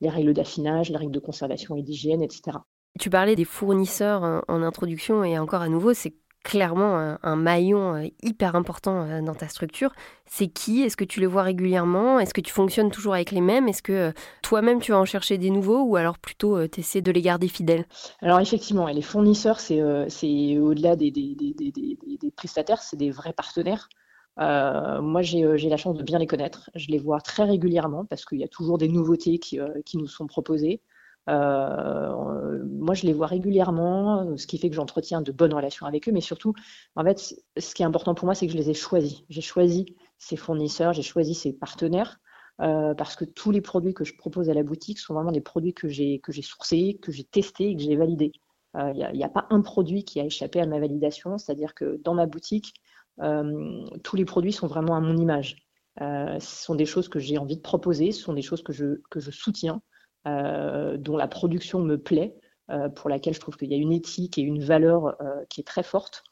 les 0.02 0.10
règles 0.10 0.34
d'affinage, 0.34 0.90
les 0.90 0.98
règles 0.98 1.12
de 1.12 1.20
conservation 1.20 1.76
et 1.76 1.84
d'hygiène, 1.84 2.24
etc. 2.24 2.58
Tu 3.00 3.10
parlais 3.10 3.36
des 3.36 3.46
fournisseurs 3.46 4.44
en, 4.48 4.62
introduction 4.64 5.24
et 5.24 5.38
encore 5.38 5.62
à 5.62 5.70
nouveau, 5.70 5.94
c'est 5.94 6.14
clairement 6.48 7.18
un, 7.22 7.36
maillon 7.36 7.96
euh, 7.96 8.08
hyper 8.24 8.56
important 8.56 9.02
euh, 9.02 9.22
dans 9.22 9.36
ta 9.36 9.50
structure. 9.50 9.92
C'est 10.26 10.48
qui? 10.48 10.82
Est-ce 10.82 10.96
que 10.96 11.04
tu 11.04 11.20
les 11.20 11.26
vois 11.26 11.44
régulièrement? 11.44 12.22
Est-ce 12.22 12.34
que 12.34 12.40
tu 12.40 12.54
fonctionnes 12.54 12.90
toujours 12.90 13.16
avec 13.16 13.32
les 13.32 13.42
mêmes? 13.42 13.68
Est-ce 13.68 13.82
que 13.82 13.92
euh, 13.92 14.12
toi-même 14.44 14.80
tu 14.80 14.94
vas 14.94 14.98
en 14.98 15.04
chercher 15.04 15.38
des 15.38 15.50
nouveaux 15.50 15.84
ou 15.84 15.98
alors 15.98 16.18
plutôt 16.18 16.66
tu 16.70 16.80
essaies 16.80 17.02
de 17.02 17.12
les 17.12 17.22
garder 17.22 17.50
fidèles? 17.50 17.86
Alors 18.22 18.40
effectivement, 18.40 18.88
les 18.88 19.02
fournisseurs, 19.02 19.60
c'est 19.60 19.82
au-delà 19.82 20.96
des, 20.96 21.12
prestataires, 22.38 22.82
c'est 22.82 22.98
des 22.98 23.12
vrais 23.12 23.34
partenaires. 23.34 23.90
moi, 24.38 25.22
j'ai 25.22 25.70
la 25.70 25.78
chance 25.78 25.98
de 25.98 26.04
bien 26.04 26.18
les 26.18 26.28
connaître. 26.28 26.70
Je 26.76 26.88
les 26.88 26.98
vois 26.98 27.20
très 27.20 27.44
régulièrement 27.44 28.06
parce 28.06 28.24
qu'il 28.24 28.40
y 28.40 28.46
a 28.46 28.48
toujours 28.48 28.78
des 28.78 28.88
nouveautés 28.88 29.38
qui 29.38 29.98
nous 29.98 30.08
sont 30.08 30.28
proposées. 30.28 30.80
Euh, 31.30 32.64
moi, 32.66 32.94
je 32.94 33.06
les 33.06 33.14
vois 33.14 33.28
régulièrement, 33.28 34.38
ce 34.38 34.48
qui 34.48 34.58
fait 34.58 34.70
que 34.70 34.76
j'entretiens 34.76 35.22
de 35.22 35.32
bonnes 35.32 35.54
relations 35.54 35.86
avec 35.86 36.08
eux. 36.08 36.12
Mais 36.12 36.22
surtout, 36.22 36.54
en 36.96 37.04
fait, 37.04 37.36
ce 37.58 37.76
qui 37.76 37.84
est 37.84 37.86
important 37.86 38.16
pour 38.16 38.26
moi, 38.26 38.36
c'est 38.36 38.48
que 38.48 38.54
je 38.54 38.58
les 38.58 38.70
ai 38.70 38.74
choisis. 38.74 39.24
J'ai 39.30 39.42
choisi 39.42 39.96
ces 40.18 40.36
fournisseurs, 40.36 40.94
j'ai 40.94 41.04
choisi 41.04 41.34
ces 41.34 41.54
partenaires. 41.54 42.20
Euh, 42.60 42.96
parce 42.96 43.16
que 43.16 43.24
tous 43.24 43.52
les 43.52 43.62
produits 43.62 43.94
que 43.94 44.04
je 44.04 44.16
propose 44.18 44.50
à 44.50 44.54
la 44.56 44.64
boutique 44.64 44.98
sont 44.98 45.14
vraiment 45.14 45.32
des 45.32 45.42
produits 45.42 45.76
que 45.76 45.88
j'ai 45.88 46.20
sourcés, 46.42 46.98
que 47.02 47.12
j'ai 47.12 47.24
testés 47.24 47.70
et 47.70 47.76
que 47.76 47.84
j'ai 47.84 47.96
validés. 47.96 48.32
Il 48.74 48.80
euh, 48.80 49.12
n'y 49.12 49.24
a, 49.24 49.30
pas 49.30 49.46
un 49.52 49.62
produit 49.62 50.04
qui 50.04 50.20
a 50.20 50.26
échappé 50.26 50.60
à 50.60 50.66
ma 50.66 50.80
validation, 50.80 51.38
c'est-à-dire 51.38 51.76
que 51.76 52.00
dans 52.04 52.14
ma 52.14 52.26
boutique, 52.26 52.74
tous 54.04 54.16
les 54.16 54.26
produits 54.26 54.54
sont 54.54 54.68
vraiment 54.68 54.96
à 54.96 55.02
mon 55.02 55.18
image. 55.18 55.56
Ce 56.00 56.38
sont 56.40 56.76
des 56.76 56.86
choses 56.86 57.10
que 57.10 57.18
j'ai 57.18 57.40
envie 57.40 57.58
de 57.58 57.62
proposer, 57.62 58.12
ce 58.12 58.22
sont 58.22 58.34
des 58.34 58.44
choses 58.44 58.62
que 58.62 58.74
je, 58.74 59.02
que 59.10 59.20
je 59.20 59.32
soutiens. 59.32 59.82
Euh, 60.28 60.98
dont 60.98 61.16
la 61.16 61.28
production 61.28 61.80
me 61.80 61.98
plaît, 61.98 62.36
euh, 62.70 62.90
pour 62.90 63.10
laquelle 63.10 63.34
je 63.34 63.40
trouve 63.40 63.56
qu'il 63.56 63.72
y 63.72 63.74
a 63.74 63.78
une 63.78 63.94
éthique 63.94 64.38
et 64.38 64.42
une 64.42 64.62
valeur 64.62 65.16
euh, 65.22 65.46
qui 65.50 65.62
est 65.62 65.64
très 65.64 65.84
forte. 65.84 66.24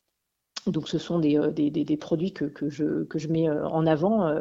Donc 0.67 0.89
ce 0.89 0.97
sont 0.97 1.19
des, 1.19 1.97
produits 1.99 2.33
que 2.33 2.69
je 2.69 3.27
mets 3.27 3.47
en 3.49 3.85
avant, 3.85 4.33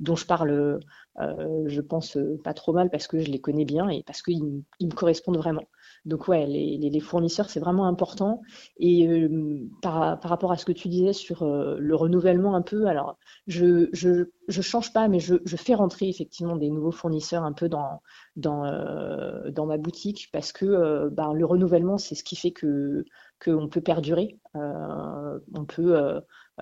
dont 0.00 0.16
je 0.16 0.24
parle, 0.24 0.80
je 1.18 1.80
pense, 1.82 2.16
pas 2.42 2.54
trop 2.54 2.72
mal 2.72 2.88
parce 2.88 3.06
que 3.06 3.20
je 3.20 3.30
les 3.30 3.42
connais 3.42 3.66
bien 3.66 3.90
et 3.90 4.02
parce 4.02 4.22
qu'ils 4.22 4.42
me 4.42 4.94
correspondent 4.94 5.36
vraiment. 5.36 5.68
Donc 6.06 6.28
ouais, 6.28 6.46
les, 6.46 6.78
les, 6.78 7.00
fournisseurs, 7.00 7.50
c'est 7.50 7.58
vraiment 7.58 7.86
important. 7.86 8.40
Et 8.78 9.08
euh, 9.08 9.68
par, 9.82 10.20
rapport 10.22 10.52
à 10.52 10.56
ce 10.56 10.64
que 10.64 10.70
tu 10.70 10.88
disais 10.88 11.12
sur 11.12 11.42
euh, 11.42 11.76
le 11.80 11.96
renouvellement 11.96 12.54
un 12.54 12.62
peu, 12.62 12.86
alors 12.86 13.18
je 13.48 13.88
je, 13.92 14.30
je 14.46 14.62
change 14.62 14.92
pas, 14.92 15.08
mais 15.08 15.18
je, 15.18 15.34
fais 15.56 15.74
rentrer 15.74 16.08
effectivement 16.08 16.54
des 16.54 16.70
nouveaux 16.70 16.92
fournisseurs 16.92 17.42
un 17.42 17.52
peu 17.52 17.68
dans 17.68 18.02
dans, 18.36 18.64
euh, 18.66 19.50
ma 19.66 19.78
boutique 19.78 20.28
parce 20.32 20.52
que 20.52 21.08
ben, 21.08 21.32
le 21.32 21.44
renouvellement, 21.44 21.98
c'est 21.98 22.14
ce 22.14 22.22
qui 22.22 22.36
fait 22.36 22.52
que 22.52 23.04
qu'on 23.44 23.68
peut 23.68 23.80
perdurer, 23.80 24.38
on 24.54 25.64
peut 25.66 26.20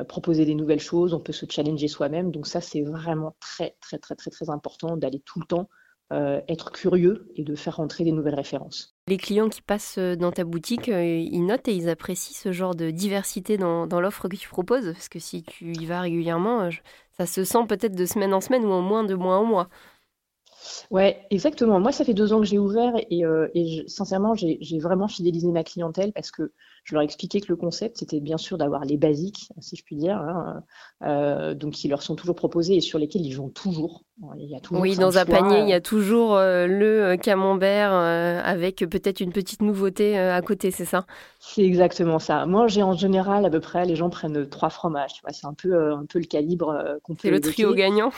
proposer 0.09 0.47
des 0.47 0.55
nouvelles 0.55 0.81
choses, 0.81 1.13
on 1.13 1.21
peut 1.21 1.33
se 1.35 1.45
challenger 1.49 1.87
soi-même. 1.89 2.31
Donc 2.31 2.47
ça, 2.47 2.63
c'est 2.63 2.83
vraiment 2.83 3.37
très 3.41 3.77
très 3.83 3.99
très 3.99 4.15
très 4.15 4.31
très 4.31 4.49
important 4.49 4.97
d'aller 4.97 5.21
tout 5.21 5.39
le 5.39 5.47
temps 5.47 5.69
euh, 6.13 6.41
être 6.49 6.71
curieux 6.71 7.33
et 7.35 7.45
de 7.45 7.55
faire 7.55 7.77
rentrer 7.77 8.05
des 8.05 8.13
nouvelles 8.13 8.35
références. 8.35 8.95
Les 9.09 9.17
clients 9.17 9.49
qui 9.49 9.63
passent 9.63 9.99
euh, 9.99 10.17
dans 10.17 10.33
ta 10.33 10.45
boutique, 10.45 10.89
euh, 10.89 11.05
ils 11.05 11.45
notent 11.45 11.69
et 11.69 11.75
ils 11.75 11.89
apprécient 11.89 12.37
ce 12.37 12.53
genre 12.53 12.75
de 12.75 12.91
diversité 12.91 13.57
dans, 13.57 13.87
l'offre 13.87 14.29
que 14.29 14.37
tu 14.37 14.49
proposes 14.49 14.93
Parce 14.93 15.09
que 15.09 15.19
si 15.19 15.43
tu 15.43 15.73
y 15.73 15.87
vas 15.87 16.03
régulièrement, 16.03 16.69
ça 17.17 17.27
se 17.27 17.45
sent 17.45 17.67
peut-être 17.69 17.95
de 17.95 18.07
semaine 18.07 18.35
en 18.35 18.41
semaine 18.41 18.65
ou 18.65 18.71
en 18.71 18.83
moins 18.83 19.05
de 19.05 19.15
mois 19.15 19.39
en 19.39 19.45
mois. 19.45 19.69
Ouais, 20.91 21.27
exactement. 21.31 21.81
Moi, 21.81 21.93
ça 21.93 22.05
fait 22.05 22.15
deux 22.15 22.33
ans 22.33 22.41
que 22.41 22.47
j'ai 22.47 22.59
ouvert 22.59 22.93
et, 23.11 23.25
euh, 23.25 23.49
sincèrement, 23.87 24.35
j'ai 24.35 24.79
vraiment 24.79 25.09
fidélisé 25.09 25.49
ma 25.49 25.65
clientèle 25.65 26.13
parce 26.13 26.31
que 26.31 26.53
je 26.85 26.95
leur 26.95 27.03
expliquais 27.03 27.41
que 27.41 27.47
le 27.49 27.57
concept, 27.57 27.99
c'était 27.99 28.21
bien 28.21 28.37
sûr 28.37 28.59
d'avoir 28.59 28.85
les 28.85 28.99
basiques, 28.99 29.49
si 29.59 29.75
je 29.75 29.83
puis 29.83 29.97
dire, 29.97 30.19
hein, 30.19 30.63
euh, 31.03 31.55
donc 31.55 31.73
qui 31.73 31.89
leur 31.89 32.03
sont 32.03 32.15
toujours 32.15 32.35
proposés 32.35 32.77
et 32.77 32.81
sur 32.83 32.99
lesquels 32.99 33.23
ils 33.23 33.35
vont 33.35 33.49
toujours. 33.49 34.05
Il 34.37 34.49
y 34.49 34.55
a 34.55 34.61
toujours 34.61 34.83
oui, 34.83 34.95
dans 34.95 35.19
un 35.19 35.25
panier, 35.25 35.61
il 35.63 35.69
y 35.69 35.73
a 35.73 35.81
toujours 35.81 36.37
euh, 36.37 36.69
le 36.69 37.17
camembert 37.17 37.93
avec 37.93 38.77
peut-être 38.89 39.21
une 39.21 39.33
petite 39.33 39.61
nouveauté 39.61 40.17
à 40.17 40.41
côté, 40.41 40.71
c'est 40.71 40.85
ça? 40.85 41.05
C'est 41.41 41.65
exactement 41.65 42.21
ça. 42.21 42.47
Moi, 42.47 42.69
j'ai 42.69 42.83
en 42.83 42.93
général 42.93 43.45
à 43.45 43.51
peu 43.51 43.61
près, 43.61 43.87
les 43.87 43.97
gens 43.97 44.11
prennent 44.11 44.49
trois 44.49 44.71
fromages. 44.71 45.23
C'est 45.33 45.47
un 45.47 45.55
peu, 45.55 45.93
un 45.93 46.05
peu 46.05 46.21
le 46.21 46.27
calibre 46.27 46.99
qu'on 47.03 47.15
peut. 47.15 47.23
C'est 47.23 47.31
le 47.31 47.41
trio 47.41 47.75
gagnant. 47.75 48.13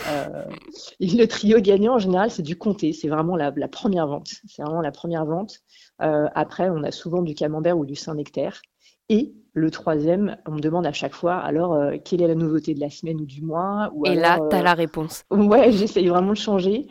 le 1.00 1.25
trio 1.26 1.61
gagnant, 1.61 1.94
en 1.94 1.99
général, 1.99 2.30
c'est 2.30 2.42
du 2.42 2.56
comté. 2.56 2.92
C'est 2.92 3.08
vraiment 3.08 3.37
la, 3.37 3.52
première 3.68 4.06
vente. 4.06 4.28
C'est 4.46 4.62
vraiment 4.62 4.82
la 4.82 4.92
première 4.92 5.25
vente. 5.25 5.62
Euh, 6.03 6.29
après, 6.35 6.69
on 6.71 6.83
a 6.83 6.91
souvent 6.91 7.23
du 7.23 7.35
camembert 7.35 7.79
ou 7.79 7.87
du 7.87 7.95
Saint-Nectaire. 7.95 8.61
Et 9.09 9.35
le 9.53 9.71
troisième, 9.71 10.37
on 10.47 10.53
me 10.53 10.61
demande 10.61 10.87
à 10.87 10.93
chaque 10.93 11.15
fois, 11.15 11.37
alors, 11.37 11.75
euh, 11.75 11.97
quelle 12.05 12.23
est 12.23 12.26
la 12.26 12.35
nouveauté 12.35 12.75
de 12.75 12.81
la 12.81 12.91
semaine 12.91 13.21
ou 13.21 13.25
du 13.25 13.43
mois 13.43 13.91
Et 14.05 14.15
là, 14.15 14.38
tu 14.50 14.57
as 14.57 14.62
la 14.62 14.75
réponse. 14.75 15.25
Euh, 15.33 15.37
ouais, 15.37 15.71
j'essaye 15.73 16.09
vraiment 16.09 16.33
de 16.33 16.37
changer. 16.37 16.88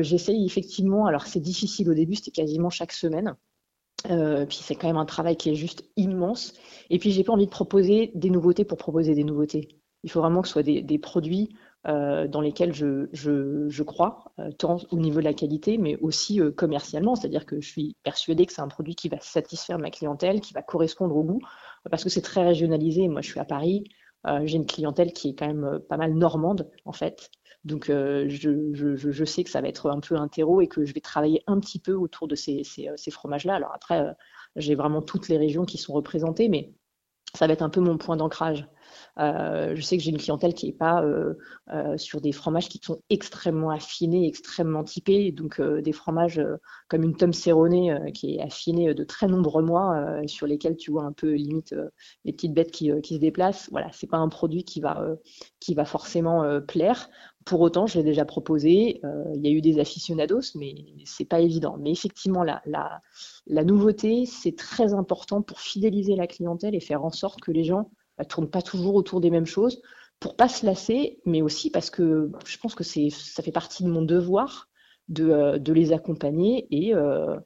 j'essaye 0.00 0.44
effectivement, 0.44 1.06
alors 1.06 1.26
c'est 1.26 1.40
difficile 1.40 1.90
au 1.90 1.94
début, 1.94 2.14
c'était 2.14 2.30
quasiment 2.30 2.70
chaque 2.70 2.92
semaine. 2.92 3.34
puis 4.04 4.58
c'est 4.60 4.74
quand 4.74 4.86
même 4.86 4.98
un 4.98 5.06
travail 5.06 5.36
qui 5.36 5.50
est 5.50 5.54
juste 5.54 5.84
immense. 5.96 6.52
Et 6.90 6.98
puis 6.98 7.10
j'ai 7.10 7.24
pas 7.24 7.32
envie 7.32 7.46
de 7.46 7.50
proposer 7.50 8.12
des 8.14 8.30
nouveautés 8.30 8.64
pour 8.64 8.78
proposer 8.78 9.14
des 9.14 9.24
nouveautés. 9.24 9.68
Il 10.04 10.10
faut 10.10 10.20
vraiment 10.20 10.42
que 10.42 10.48
ce 10.48 10.52
soit 10.52 10.62
des 10.62 10.98
produits 10.98 11.54
euh, 11.88 12.28
dans 12.28 12.40
lesquels 12.40 12.72
je, 12.72 13.82
crois, 13.82 14.32
euh, 14.38 14.52
tant 14.52 14.76
au 14.92 14.98
niveau 14.98 15.18
de 15.18 15.24
la 15.24 15.34
qualité, 15.34 15.78
mais 15.78 15.96
aussi 15.96 16.40
euh, 16.40 16.52
commercialement. 16.52 17.16
C'est-à-dire 17.16 17.44
que 17.44 17.60
je 17.60 17.68
suis 17.68 17.96
persuadée 18.04 18.46
que 18.46 18.52
c'est 18.52 18.62
un 18.62 18.68
produit 18.68 18.94
qui 18.94 19.08
va 19.08 19.18
satisfaire 19.20 19.80
ma 19.80 19.90
clientèle, 19.90 20.40
qui 20.40 20.54
va 20.54 20.62
correspondre 20.62 21.16
au 21.16 21.24
goût, 21.24 21.40
parce 21.90 22.04
que 22.04 22.08
c'est 22.08 22.22
très 22.22 22.44
régionalisé. 22.44 23.08
Moi, 23.08 23.20
je 23.20 23.30
suis 23.30 23.40
à 23.40 23.44
Paris, 23.44 23.84
j'ai 24.44 24.56
une 24.56 24.66
clientèle 24.66 25.12
qui 25.12 25.30
est 25.30 25.34
quand 25.34 25.48
même 25.48 25.80
pas 25.88 25.96
mal 25.96 26.14
normande, 26.14 26.70
en 26.84 26.92
fait. 26.92 27.30
Donc, 27.64 27.86
je, 27.88 29.24
sais 29.24 29.42
que 29.42 29.50
ça 29.50 29.60
va 29.60 29.66
être 29.66 29.90
un 29.90 29.98
peu 29.98 30.14
un 30.16 30.28
terreau 30.28 30.60
et 30.60 30.68
que 30.68 30.84
je 30.84 30.94
vais 30.94 31.00
travailler 31.00 31.42
un 31.48 31.58
petit 31.58 31.80
peu 31.80 31.94
autour 31.94 32.28
de 32.28 32.36
ces, 32.36 32.62
ces, 32.62 32.90
ces 32.94 33.10
fromages-là. 33.10 33.56
Alors 33.56 33.72
après, 33.74 34.14
j'ai 34.54 34.76
vraiment 34.76 35.02
toutes 35.02 35.28
les 35.28 35.38
régions 35.38 35.64
qui 35.64 35.78
sont 35.78 35.92
représentées, 35.92 36.48
mais 36.48 36.72
ça 37.34 37.46
va 37.46 37.52
être 37.52 37.62
un 37.62 37.70
peu 37.70 37.80
mon 37.80 37.96
point 37.98 38.16
d'ancrage. 38.16 38.68
Euh, 39.18 39.74
je 39.74 39.82
sais 39.82 39.96
que 39.96 40.02
j'ai 40.02 40.10
une 40.10 40.18
clientèle 40.18 40.54
qui 40.54 40.66
n'est 40.66 40.72
pas 40.72 41.02
euh, 41.02 41.34
euh, 41.72 41.96
sur 41.98 42.20
des 42.20 42.32
fromages 42.32 42.68
qui 42.68 42.80
sont 42.82 43.00
extrêmement 43.10 43.70
affinés, 43.70 44.26
extrêmement 44.26 44.84
typés. 44.84 45.32
Donc 45.32 45.60
des 45.60 45.92
fromages 45.92 46.40
comme 46.88 47.02
une 47.02 47.16
tome 47.16 47.32
serronnée 47.32 47.94
qui 48.14 48.36
est 48.36 48.42
affinée 48.42 48.94
de 48.94 49.04
très 49.04 49.26
nombreux 49.26 49.62
mois, 49.62 50.20
sur 50.26 50.46
lesquels 50.46 50.76
tu 50.76 50.90
vois 50.90 51.04
un 51.04 51.12
peu 51.12 51.32
limite 51.32 51.74
les 52.24 52.32
petites 52.32 52.54
bêtes 52.54 52.70
qui, 52.70 52.90
qui 53.02 53.14
se 53.14 53.20
déplacent. 53.20 53.68
Voilà, 53.70 53.88
c'est 53.92 54.06
pas 54.06 54.18
un 54.18 54.28
produit 54.28 54.64
qui 54.64 54.80
va, 54.80 55.06
qui 55.60 55.74
va 55.74 55.84
forcément 55.84 56.60
plaire. 56.60 57.08
Pour 57.44 57.60
autant, 57.60 57.86
je 57.86 57.98
l'ai 57.98 58.04
déjà 58.04 58.24
proposé. 58.24 59.00
il 59.34 59.44
y 59.44 59.48
a 59.48 59.50
eu 59.50 59.60
des 59.60 59.78
aficionados, 59.78 60.54
mais 60.54 60.74
c'est 61.04 61.24
pas 61.24 61.40
évident. 61.40 61.76
Mais 61.80 61.90
effectivement, 61.90 62.44
la, 62.44 63.64
nouveauté, 63.64 64.26
c'est 64.26 64.56
très 64.56 64.94
important 64.94 65.42
pour 65.42 65.60
fidéliser 65.60 66.14
la 66.16 66.26
clientèle 66.26 66.74
et 66.74 66.80
faire 66.80 67.04
en 67.04 67.10
sorte 67.10 67.40
que 67.40 67.50
les 67.50 67.64
gens 67.64 67.90
ne 68.18 68.24
tourne 68.24 68.48
pas 68.48 68.62
toujours 68.62 68.94
autour 68.94 69.20
des 69.20 69.30
mêmes 69.30 69.46
choses 69.46 69.80
pour 70.20 70.36
pas 70.36 70.48
se 70.48 70.64
lasser, 70.64 71.18
mais 71.26 71.42
aussi 71.42 71.70
parce 71.70 71.90
que 71.90 72.30
je 72.46 72.56
pense 72.58 72.76
que 72.76 72.84
ça 72.84 73.42
fait 73.42 73.50
partie 73.50 73.82
de 73.82 73.88
mon 73.88 74.02
devoir 74.02 74.68
de, 75.08 75.30
euh, 75.30 75.58
les 75.74 75.92
accompagner 75.92 76.66
et, 76.70 76.94
euh, 76.94 77.36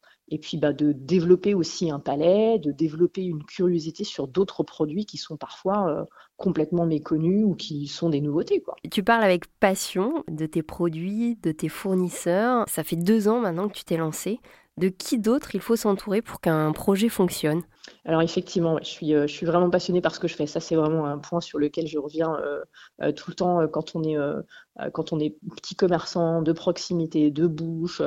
puis 0.43 0.59
bah, 0.59 0.73
de 0.73 0.93
développer 0.93 1.55
aussi 1.55 1.91
un 1.91 2.01
palais, 2.01 2.59
de 2.59 2.73
développer 2.73 3.23
une 3.23 3.45
curiosité 3.45 4.05
sur 4.05 4.29
d'autres 4.29 4.63
produits 4.63 5.07
qui 5.07 5.17
sont 5.17 5.37
parfois 5.37 5.89
euh, 5.89 6.05
complètement 6.37 6.87
méconnus 6.87 7.45
ou 7.45 7.55
qui 7.55 7.87
sont 7.87 8.11
des 8.11 8.21
nouveautés. 8.21 8.61
Quoi. 8.61 8.77
Tu 8.91 9.03
parles 9.03 9.25
avec 9.25 9.47
passion 9.59 10.25
de 10.29 10.47
tes 10.47 10.63
produits, 10.63 11.37
de 11.43 11.53
tes 11.53 11.69
fournisseurs. 11.69 12.65
Ça 12.69 12.85
fait 12.85 12.97
deux 12.97 13.29
ans 13.29 13.41
maintenant 13.41 13.69
que 13.69 13.75
tu 13.75 13.85
t'es 13.85 13.97
lancé. 13.97 14.41
De 14.77 14.89
qui 14.89 15.19
d'autre 15.19 15.55
il 15.55 15.63
faut 15.63 15.77
s'entourer 15.77 16.21
pour 16.21 16.41
qu'un 16.41 16.71
projet 16.73 17.09
fonctionne? 17.09 17.63
Alors 18.05 18.21
effectivement, 18.21 18.79
je, 18.83 18.89
suis, 18.89 19.15
euh, 19.15 19.27
je 19.27 19.33
suis 19.33 19.47
vraiment 19.47 19.71
passionnée 19.71 20.03
par 20.03 20.15
ce 20.15 20.21
que 20.21 20.29
je 20.29 20.35
fais. 20.37 20.47
Ça, 20.47 20.61
c'est 20.61 20.77
vraiment 20.77 21.07
un 21.07 21.17
point 21.19 21.41
sur 21.41 21.59
lequel 21.59 21.87
je 21.87 21.99
reviens 21.99 22.35
euh, 22.35 22.61
euh, 23.01 23.13
tout 23.13 23.31
le 23.31 23.35
temps 23.35 23.67
quand 23.69 23.97
on 23.97 24.03
est 24.03 24.17
quand 24.93 25.15
on 25.15 25.19
est 25.19 25.39
petit 25.57 25.75
commerçant 25.75 26.43
de 26.43 26.53
proximité, 26.53 27.31
de 27.31 27.47
bouche. 27.47 28.03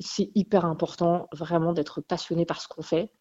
c'est 0.00 0.30
hyper 0.34 0.64
important 0.64 1.28
vraiment 1.32 1.72
d'être 1.72 2.00
passionné 2.00 2.44
par 2.44 2.60
ce 2.60 2.66
qu'on 2.66 2.82
fait. 2.82 3.12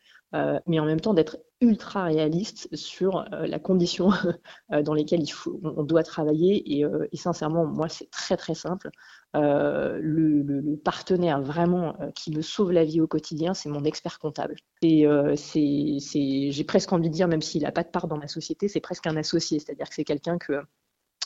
Mais 0.68 0.80
en 0.80 0.86
même 0.86 1.00
temps 1.00 1.13
d'être 1.13 1.38
ultra 1.62 2.04
réaliste 2.04 2.74
sur 2.75 3.25
la 3.32 3.60
condition 3.60 4.10
dans 4.84 4.94
lesquelles 4.94 5.24
il 5.24 5.32
faut, 5.32 5.60
on 5.63 5.84
doit 5.84 6.04
travailler. 6.04 6.77
Et, 6.77 6.86
et 7.12 7.18
sincèrement, 7.18 7.65
moi, 7.65 7.89
c'est 7.89 8.10
très 8.12 8.38
très 8.38 8.56
simple. 8.56 8.89
Euh, 9.36 10.00
le, 10.01 10.77
partenaire 10.77 11.42
vraiment 11.42 12.00
euh, 12.00 12.12
qui 12.12 12.32
me 12.32 12.42
sauve 12.42 12.72
la 12.72 12.86
vie 12.86 13.01
au 13.01 13.08
quotidien, 13.08 13.54
c'est 13.54 13.70
mon 13.70 13.84
expert 13.84 14.20
comptable. 14.20 14.56
Et 14.82 15.06
euh, 15.08 15.36
j'ai 15.36 16.63
presque 16.63 16.94
envie 16.94 17.10
de 17.10 17.13
dire, 17.13 17.27
même 17.27 17.42
s'il 17.42 17.63
n'a 17.63 17.72
pas 17.72 17.84
de 17.84 17.89
part 17.89 18.08
dans 18.08 18.18
ma 18.18 18.27
société, 18.27 18.68
c'est 18.68 18.80
presque 18.80 19.08
un 19.08 19.18
associé, 19.18 19.60
c'est-à-dire 19.60 19.89
que 19.89 19.96
c'est 19.96 20.06
quelqu'un 20.06 20.38
que 20.38 20.62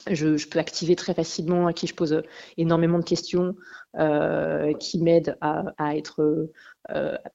je, 0.09 0.47
peux 0.47 0.59
activer 0.59 0.95
très 0.95 1.13
facilement, 1.13 1.67
à 1.67 1.73
qui 1.73 1.87
je 1.87 1.95
pose 1.95 2.21
énormément 2.57 2.99
de 2.99 3.03
questions, 3.03 3.55
qui 4.79 5.01
m'aide 5.01 5.37
à, 5.41 5.95
être 5.95 6.49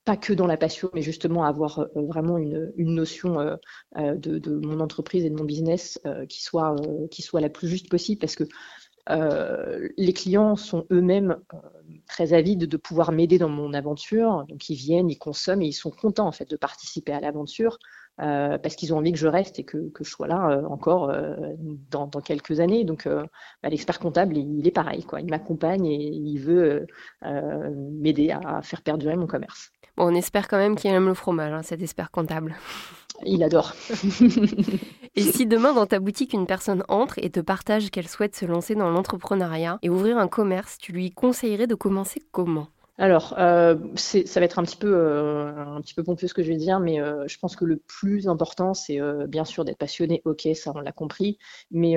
pas 0.04 0.16
que 0.16 0.32
dans 0.32 0.46
la 0.46 0.56
passion, 0.56 0.90
mais 0.94 1.02
justement 1.02 1.44
à 1.44 1.48
avoir 1.48 1.88
vraiment 1.94 2.38
une, 2.38 2.72
notion 2.76 3.58
de, 3.96 4.66
mon 4.66 4.80
entreprise 4.80 5.24
et 5.24 5.30
de 5.30 5.36
mon 5.36 5.44
business 5.44 6.00
qui 6.28 6.42
soit 6.42 6.76
qui 7.10 7.22
soit 7.22 7.40
la 7.40 7.50
plus 7.50 7.68
juste 7.68 7.88
possible, 7.90 8.20
parce 8.20 8.36
que 8.36 8.44
euh, 9.10 9.88
les 9.98 10.14
clients 10.14 10.56
sont 10.56 10.86
eux-mêmes 10.90 11.36
euh, 11.52 11.58
très 12.08 12.32
avides 12.32 12.66
de 12.66 12.76
pouvoir 12.76 13.12
m'aider 13.12 13.38
dans 13.38 13.48
mon 13.48 13.74
aventure. 13.74 14.44
Donc 14.48 14.70
ils 14.70 14.76
viennent, 14.76 15.10
ils 15.10 15.18
consomment 15.18 15.62
et 15.62 15.66
ils 15.66 15.72
sont 15.72 15.90
contents 15.90 16.26
en 16.26 16.32
fait 16.32 16.48
de 16.48 16.56
participer 16.56 17.12
à 17.12 17.20
l'aventure 17.20 17.78
euh, 18.20 18.58
parce 18.58 18.76
qu'ils 18.76 18.94
ont 18.94 18.98
envie 18.98 19.12
que 19.12 19.18
je 19.18 19.26
reste 19.26 19.58
et 19.58 19.64
que, 19.64 19.90
je 19.98 20.08
sois 20.08 20.28
là 20.28 20.62
encore 20.68 21.12
dans, 21.90 22.08
quelques 22.24 22.60
années. 22.60 22.84
Donc 22.84 23.06
bah, 23.06 23.68
l'expert 23.68 23.98
comptable, 23.98 24.36
il, 24.36 24.66
est 24.66 24.72
pareil, 24.72 25.04
quoi. 25.04 25.20
Il 25.20 25.30
m'accompagne 25.30 25.86
et 25.86 26.10
il 26.12 26.38
veut 26.38 26.86
m'aider 27.22 28.30
à 28.30 28.62
faire 28.62 28.82
perdurer 28.82 29.16
mon 29.16 29.26
commerce. 29.26 29.70
Bon, 29.96 30.06
on 30.06 30.14
espère 30.14 30.48
quand 30.48 30.58
même 30.58 30.74
qu'il 30.74 30.90
aime 30.90 31.06
le 31.06 31.14
fromage, 31.14 31.52
hein, 31.52 31.62
cet 31.62 31.80
expert 31.80 32.10
comptable. 32.10 32.56
Il 33.24 33.44
adore. 33.44 33.74
et 35.14 35.22
si 35.22 35.46
demain 35.46 35.72
dans 35.72 35.86
ta 35.86 36.00
boutique 36.00 36.32
une 36.32 36.46
personne 36.46 36.82
entre 36.88 37.18
et 37.18 37.30
te 37.30 37.38
partage 37.38 37.90
qu'elle 37.90 38.08
souhaite 38.08 38.34
se 38.34 38.44
lancer 38.44 38.74
dans 38.74 38.90
l'entrepreneuriat 38.90 39.78
et 39.82 39.90
ouvrir 39.90 40.18
un 40.18 40.26
commerce, 40.26 40.78
tu 40.78 40.92
lui 40.92 41.12
conseillerais 41.12 41.68
de 41.68 41.76
commencer 41.76 42.20
comment? 42.32 42.68
Alors, 42.96 43.34
euh, 43.38 43.76
ça 43.96 44.38
va 44.38 44.46
être 44.46 44.60
un 44.60 44.62
petit 44.62 44.76
peu 44.76 44.94
euh, 44.94 45.52
un 45.56 45.80
petit 45.80 45.94
peu 45.94 46.04
pompeux 46.04 46.28
ce 46.28 46.34
que 46.34 46.44
je 46.44 46.48
vais 46.48 46.56
dire, 46.56 46.78
mais 46.78 47.00
euh, 47.00 47.26
je 47.26 47.38
pense 47.38 47.56
que 47.56 47.64
le 47.64 47.76
plus 47.78 48.28
important, 48.28 48.72
c'est 48.72 49.00
bien 49.26 49.44
sûr 49.44 49.64
d'être 49.64 49.78
passionné. 49.78 50.22
Ok, 50.24 50.46
ça 50.54 50.72
on 50.74 50.80
l'a 50.80 50.92
compris, 50.92 51.38
mais 51.72 51.96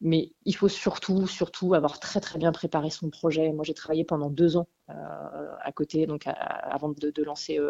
mais 0.00 0.32
il 0.44 0.56
faut 0.56 0.68
surtout 0.68 1.26
surtout 1.28 1.74
avoir 1.74 2.00
très 2.00 2.20
très 2.20 2.38
bien 2.38 2.50
préparé 2.50 2.90
son 2.90 3.10
projet. 3.10 3.52
Moi, 3.52 3.64
j'ai 3.64 3.74
travaillé 3.74 4.04
pendant 4.04 4.28
deux 4.30 4.56
ans 4.56 4.68
à 4.88 5.70
côté, 5.72 6.06
donc 6.06 6.24
avant 6.26 6.88
de, 6.88 7.22
lancer 7.22 7.60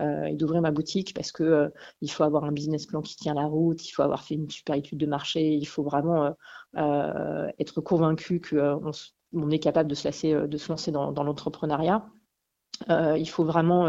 et 0.00 0.34
d'ouvrir 0.34 0.62
ma 0.62 0.70
boutique, 0.70 1.14
parce 1.14 1.32
que 1.32 1.72
il 2.00 2.10
faut 2.10 2.22
avoir 2.22 2.44
un 2.44 2.52
business 2.52 2.86
plan 2.86 3.02
qui 3.02 3.16
tient 3.16 3.34
la 3.34 3.46
route, 3.46 3.84
il 3.88 3.90
faut 3.90 4.02
avoir 4.02 4.22
fait 4.22 4.34
une 4.34 4.50
super 4.50 4.76
étude 4.76 4.98
de 4.98 5.06
marché, 5.06 5.48
il 5.48 5.66
faut 5.66 5.82
vraiment 5.82 6.36
être 6.76 7.80
convaincu 7.80 8.40
qu'on 8.40 8.86
on 8.86 8.92
est 9.50 9.58
capable 9.58 9.88
de 9.88 9.94
se, 9.94 10.08
euh, 10.26 10.46
lancer 10.68 10.90
dans, 10.90 11.10
l'entrepreneuriat. 11.22 12.08
Euh, 12.90 13.18
il 13.18 13.28
faut 13.28 13.44
vraiment 13.44 13.86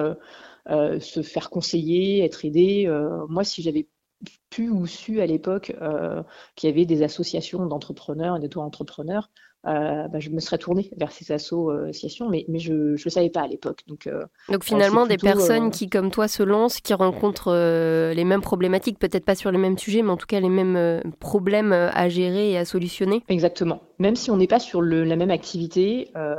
euh, 0.70 1.00
se 1.00 1.22
faire 1.22 1.50
conseiller, 1.50 2.24
être 2.24 2.46
aidé. 2.46 2.88
moi, 3.28 3.44
si 3.44 3.62
j'avais 3.62 3.88
pu 4.50 4.70
ou 4.70 4.86
su 4.86 5.22
à 5.22 5.26
l'époque 5.26 5.76
qu'il 6.56 6.70
y 6.70 6.74
avait 6.74 6.86
des 6.86 7.04
associations 7.04 7.66
d'entrepreneurs 7.66 8.36
et 8.36 8.40
d'auto-entrepreneurs, 8.40 9.30
bah, 9.64 10.20
je 10.20 10.30
me 10.30 10.40
serais 10.40 10.58
tournée 10.58 10.90
vers 10.98 11.12
ces 11.12 11.32
associations, 11.32 12.30
mais, 12.30 12.46
mais 12.48 12.60
je 12.60 12.74
ne 12.74 13.10
savais 13.10 13.30
pas 13.30 13.42
à 13.42 13.48
l'époque. 13.48 13.82
Donc, 13.88 14.10
Donc 14.50 14.64
finalement, 14.64 15.06
des 15.06 15.18
personnes 15.18 15.72
qui, 15.72 15.90
comme 15.90 16.12
toi, 16.12 16.28
se 16.28 16.44
lancent, 16.44 16.82
qui 16.82 16.94
rencontrent 16.94 17.54
les 18.14 18.24
mêmes 18.24 18.42
problématiques, 18.42 19.00
peut-être 19.00 19.26
pas 19.26 19.36
sur 19.36 19.52
les 19.52 19.58
mêmes 19.58 19.78
sujets, 19.78 20.02
mais 20.02 20.12
en 20.12 20.18
tout 20.18 20.28
cas 20.28 20.40
les 20.40 20.50
mêmes 20.50 21.02
problèmes 21.20 21.74
à 21.74 22.10
gérer 22.10 22.52
et 22.52 22.58
à 22.58 22.66
solutionner 22.66 23.24
Exactement. 23.30 23.82
même 24.00 24.16
si 24.16 24.32
on 24.32 24.38
n'est 24.38 24.48
pas 24.48 24.60
sur 24.60 24.82
la 24.82 25.16
même 25.16 25.32
activité, 25.32 26.10
euh, 26.16 26.36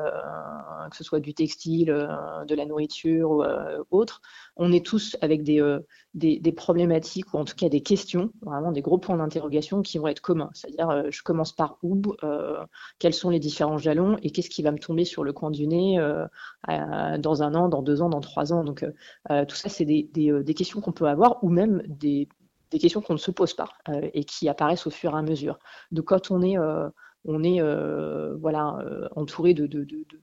que 0.90 0.96
ce 0.96 1.04
soit 1.04 1.20
du 1.20 1.34
textile, 1.34 1.90
euh, 1.90 2.44
de 2.44 2.54
la 2.54 2.66
nourriture 2.66 3.30
ou 3.30 3.42
euh, 3.42 3.82
autre, 3.90 4.20
on 4.56 4.72
est 4.72 4.84
tous 4.84 5.16
avec 5.20 5.42
des, 5.42 5.62
des, 6.14 6.52
problématiques 6.52 7.32
ou 7.32 7.38
en 7.38 7.44
tout 7.44 7.54
cas 7.54 7.68
des 7.68 7.80
questions, 7.80 8.30
vraiment 8.42 8.72
des 8.72 8.82
gros 8.82 8.98
points 8.98 9.16
d'interrogation 9.16 9.82
qui 9.82 9.98
vont 9.98 10.08
être 10.08 10.20
communs. 10.20 10.50
C'est-à-dire, 10.52 11.10
je 11.10 11.22
commence 11.22 11.52
par 11.52 11.78
où, 11.82 12.02
quels 12.98 13.14
sont 13.14 13.30
les 13.30 13.38
différents 13.38 13.78
jalons 13.78 14.18
et 14.22 14.30
qu'est-ce 14.30 14.50
qui 14.50 14.62
va 14.62 14.72
me 14.72 14.78
tomber 14.78 15.04
sur 15.04 15.24
le 15.24 15.32
coin 15.32 15.50
du 15.50 15.66
nez 15.66 15.98
dans 16.68 17.42
un 17.42 17.54
an, 17.54 17.68
dans 17.68 17.82
deux 17.82 18.02
ans, 18.02 18.10
dans 18.10 18.20
trois 18.20 18.52
ans. 18.52 18.64
Donc, 18.64 18.84
tout 19.48 19.56
ça, 19.56 19.68
c'est 19.68 19.86
des, 19.86 20.54
questions 20.54 20.80
qu'on 20.80 20.92
peut 20.92 21.06
avoir 21.06 21.42
ou 21.42 21.48
même 21.48 21.82
des 21.86 22.28
des 22.70 22.78
questions 22.78 23.00
qu'on 23.00 23.14
ne 23.14 23.18
se 23.18 23.32
pose 23.32 23.54
pas 23.54 23.70
et 24.14 24.22
qui 24.22 24.48
apparaissent 24.48 24.86
au 24.86 24.90
fur 24.90 25.14
et 25.14 25.18
à 25.18 25.22
mesure. 25.22 25.58
Donc 25.90 26.04
quand 26.04 26.30
on 26.30 26.40
est 26.40 26.56
on 27.24 27.42
est 27.42 27.60
euh, 27.60 28.36
voilà, 28.36 28.78
euh, 28.80 29.08
entouré 29.14 29.54
de, 29.54 29.68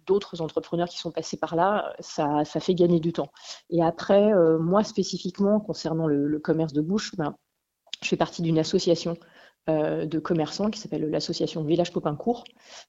d'autres 0.06 0.42
entrepreneurs 0.42 0.90
qui 0.90 0.98
sont 0.98 1.12
passés 1.12 1.38
par 1.38 1.56
là, 1.56 1.94
ça, 2.00 2.44
fait 2.46 2.76
gagner 2.76 3.00
du 3.00 3.14
temps. 3.14 3.32
Et 3.70 3.84
après, 3.84 4.34
euh, 4.34 4.58
moi 4.58 4.84
spécifiquement, 4.84 5.60
concernant 5.60 6.08
le, 6.08 6.40
commerce 6.40 6.74
de 6.74 6.82
bouche, 6.82 7.16
ben, 7.16 7.36
je 8.02 8.08
fais 8.08 8.18
partie 8.18 8.42
d'une 8.42 8.60
association 8.60 9.18
de 9.68 10.20
commerçants 10.20 10.70
qui 10.70 10.80
s'appelle 10.80 11.10
l'association 11.10 11.62
Village 11.66 11.92
Popincourt. 11.92 12.46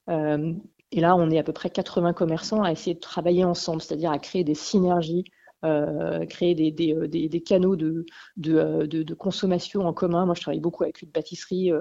et 0.07 1.01
là, 1.01 1.15
on 1.17 1.29
est 1.29 1.37
à 1.37 1.43
peu 1.43 1.51
près 1.51 1.69
80 1.69 2.13
commerçants 2.13 2.63
à 2.63 2.71
essayer 2.71 2.93
de 2.93 3.01
travailler 3.01 3.43
ensemble, 3.43 3.81
c'est-à-dire 3.81 4.11
à 4.11 4.19
créer 4.19 4.45
des 4.45 4.55
synergies 4.55 5.25
créer 5.61 6.55
des, 6.55 6.71
des, 6.71 6.93
euh, 6.93 7.07
des, 7.07 7.41
canaux 7.41 7.75
de, 7.75 8.05
euh, 8.47 8.87
de, 8.87 9.03
de, 9.03 9.13
consommation 9.13 9.81
en 9.81 9.93
commun. 9.93 10.25
Moi, 10.25 10.35
je 10.35 10.41
travaille 10.41 10.61
beaucoup 10.61 10.83
avec 10.83 11.01
une 11.01 11.11
pâtisserie 11.11 11.71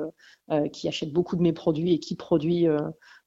qui 0.73 0.89
achète 0.89 1.13
beaucoup 1.13 1.37
de 1.37 1.43
mes 1.43 1.53
produits 1.53 1.95
et 1.95 1.99
qui 1.99 2.17
produit. 2.17 2.67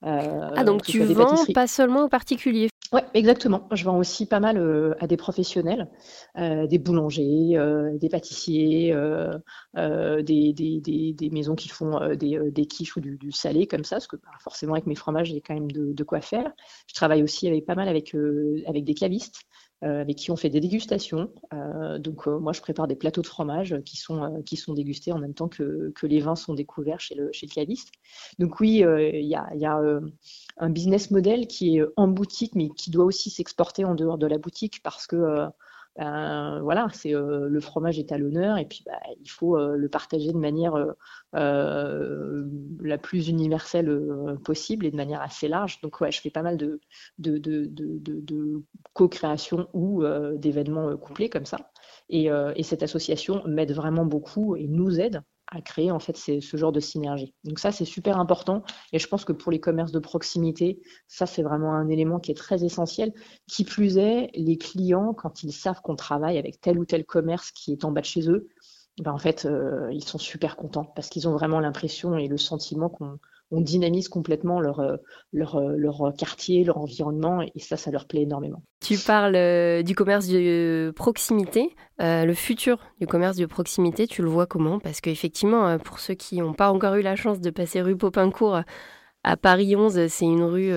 ah, 0.01 0.63
donc 0.63 0.83
tu 0.83 1.03
vends 1.03 1.45
pas 1.53 1.67
seulement 1.67 2.05
aux 2.05 2.09
particuliers? 2.09 2.69
Oui, 2.93 2.99
exactement. 3.13 3.69
Je 3.71 3.85
vends 3.85 3.97
aussi 3.97 4.25
pas 4.25 4.41
mal 4.41 4.95
à 4.99 5.07
des 5.07 5.15
professionnels, 5.15 5.87
des 6.35 6.79
boulangers, 6.79 7.57
des 7.93 8.09
pâtissiers, 8.09 8.93
des, 9.75 10.53
des, 10.53 11.13
des, 11.13 11.29
maisons 11.29 11.55
qui 11.55 11.69
font 11.69 12.15
des, 12.15 12.39
des 12.51 12.65
quiches 12.65 12.97
ou 12.97 13.01
du, 13.01 13.31
salé 13.31 13.67
comme 13.67 13.85
ça, 13.85 13.97
parce 13.97 14.07
que 14.07 14.17
bah, 14.17 14.31
forcément 14.41 14.73
avec 14.73 14.87
mes 14.87 14.95
fromages, 14.95 15.27
j'ai 15.27 15.41
quand 15.41 15.53
même 15.53 15.71
de, 15.71 15.93
de, 15.93 16.03
quoi 16.03 16.19
faire. 16.19 16.51
Je 16.87 16.93
travaille 16.95 17.23
aussi 17.23 17.47
avec 17.47 17.65
pas 17.65 17.75
mal 17.75 17.87
avec, 17.87 18.13
avec 18.65 18.83
des 18.83 18.93
cavistes. 18.93 19.45
Euh, 19.83 20.01
avec 20.01 20.17
qui 20.17 20.29
on 20.29 20.35
fait 20.35 20.51
des 20.51 20.59
dégustations. 20.59 21.31
Euh, 21.55 21.97
donc 21.97 22.27
euh, 22.27 22.37
moi, 22.37 22.53
je 22.53 22.61
prépare 22.61 22.87
des 22.87 22.95
plateaux 22.95 23.23
de 23.23 23.27
fromage 23.27 23.75
qui 23.83 23.97
sont, 23.97 24.43
qui 24.45 24.55
sont 24.55 24.75
dégustés 24.75 25.11
en 25.11 25.17
même 25.17 25.33
temps 25.33 25.47
que, 25.47 25.91
que 25.95 26.05
les 26.05 26.19
vins 26.19 26.35
sont 26.35 26.53
découverts 26.53 26.99
chez 26.99 27.15
le, 27.15 27.31
chez 27.31 27.47
le 27.47 27.51
caviste. 27.51 27.89
Donc 28.37 28.59
oui, 28.59 28.83
il 28.85 29.25
y 29.25 29.35
a, 29.35 29.47
y 29.55 29.65
a 29.65 29.81
un 30.57 30.69
business 30.69 31.09
model 31.09 31.47
qui 31.47 31.77
est 31.77 31.83
en 31.95 32.07
boutique, 32.07 32.53
mais 32.53 32.69
qui 32.69 32.91
doit 32.91 33.05
aussi 33.05 33.31
s'exporter 33.31 33.83
en 33.83 33.95
dehors 33.95 34.19
de 34.19 34.27
la 34.27 34.37
boutique 34.37 34.83
parce 34.83 35.07
que 35.07 35.47
ben, 35.97 36.61
voilà, 36.61 36.87
c'est 36.93 37.13
euh, 37.13 37.49
le 37.49 37.59
fromage 37.59 37.99
est 37.99 38.11
à 38.13 38.17
l'honneur 38.17 38.57
et 38.57 38.65
puis 38.65 38.83
bah, 38.85 38.99
il 39.19 39.29
faut 39.29 39.57
euh, 39.57 39.75
le 39.75 39.89
partager 39.89 40.31
de 40.31 40.37
manière 40.37 40.73
euh, 41.35 42.45
la 42.79 42.97
plus 42.97 43.27
universelle 43.27 44.37
possible 44.43 44.85
et 44.85 44.91
de 44.91 44.95
manière 44.95 45.21
assez 45.21 45.47
large. 45.47 45.81
Donc 45.81 45.99
ouais, 45.99 46.11
je 46.11 46.21
fais 46.21 46.29
pas 46.29 46.43
mal 46.43 46.57
de, 46.57 46.79
co-création 48.93 49.67
ou 49.73 50.03
d'événements 50.35 50.95
couplés 50.97 51.29
comme 51.29 51.45
ça. 51.45 51.71
Et 52.09 52.29
cette 52.63 52.83
association 52.83 53.43
m'aide 53.45 53.73
vraiment 53.73 54.05
beaucoup 54.05 54.55
et 54.55 54.67
nous 54.67 54.99
aide 54.99 55.21
à 55.51 55.61
créer 55.61 55.91
en 55.91 55.99
fait 55.99 56.17
ce 56.17 56.57
genre 56.57 56.71
de 56.71 56.79
synergie. 56.79 57.33
Donc 57.43 57.59
ça, 57.59 57.71
c'est 57.71 57.85
super 57.85 58.17
important 58.17 58.63
et 58.93 58.99
je 58.99 59.07
pense 59.07 59.25
que 59.25 59.33
pour 59.33 59.51
les 59.51 59.59
commerces 59.59 59.91
de 59.91 59.99
proximité, 59.99 60.81
ça, 61.07 61.25
c'est 61.25 61.43
vraiment 61.43 61.73
un 61.73 61.89
élément 61.89 62.19
qui 62.19 62.31
est 62.31 62.35
très 62.35 62.63
essentiel. 62.63 63.13
Qui 63.47 63.65
plus 63.65 63.97
est, 63.97 64.29
les 64.33 64.57
clients, 64.57 65.13
quand 65.13 65.43
ils 65.43 65.51
savent 65.51 65.81
qu'on 65.81 65.95
travaille 65.95 66.37
avec 66.37 66.61
tel 66.61 66.79
ou 66.79 66.85
tel 66.85 67.05
commerce 67.05 67.51
qui 67.51 67.73
est 67.73 67.83
en 67.83 67.91
bas 67.91 68.01
de 68.01 68.05
chez 68.05 68.29
eux, 68.29 68.47
ben 69.01 69.11
en 69.11 69.17
fait, 69.17 69.45
euh, 69.45 69.89
ils 69.91 70.03
sont 70.03 70.17
super 70.17 70.55
contents 70.55 70.85
parce 70.85 71.09
qu'ils 71.09 71.27
ont 71.27 71.33
vraiment 71.33 71.59
l'impression 71.59 72.17
et 72.17 72.27
le 72.27 72.37
sentiment 72.37 72.89
qu'on 72.89 73.19
on 73.51 73.61
dynamise 73.61 74.07
complètement 74.07 74.59
leur, 74.59 74.79
euh, 74.79 74.95
leur, 75.33 75.57
euh, 75.57 75.75
leur, 75.75 76.13
quartier, 76.17 76.63
leur 76.63 76.77
environnement, 76.77 77.41
et 77.41 77.59
ça, 77.59 77.77
ça 77.77 77.91
leur 77.91 78.07
plaît 78.07 78.21
énormément. 78.21 78.63
Tu 78.79 78.97
parles 78.97 79.35
euh, 79.35 79.83
du 79.83 79.93
commerce 79.93 80.27
de 80.27 80.91
proximité. 80.95 81.75
le 81.99 82.33
futur 82.33 82.79
du 82.99 83.07
commerce 83.07 83.37
de 83.37 83.45
proximité, 83.45 84.07
tu 84.07 84.21
le 84.23 84.29
vois 84.29 84.47
comment? 84.47 84.79
Parce 84.79 85.01
qu'effectivement, 85.01 85.77
pour 85.77 85.99
ceux 85.99 86.15
qui 86.15 86.37
n'ont 86.37 86.53
pas 86.53 86.71
encore 86.71 86.95
eu 86.95 87.01
la 87.01 87.15
chance 87.15 87.39
de 87.39 87.49
passer 87.49 87.81
rue 87.81 87.97
Popincourt 87.97 88.61
à 89.23 89.37
Paris 89.37 89.75
11, 89.75 90.07
c'est 90.07 90.25
une 90.25 90.43
rue 90.43 90.71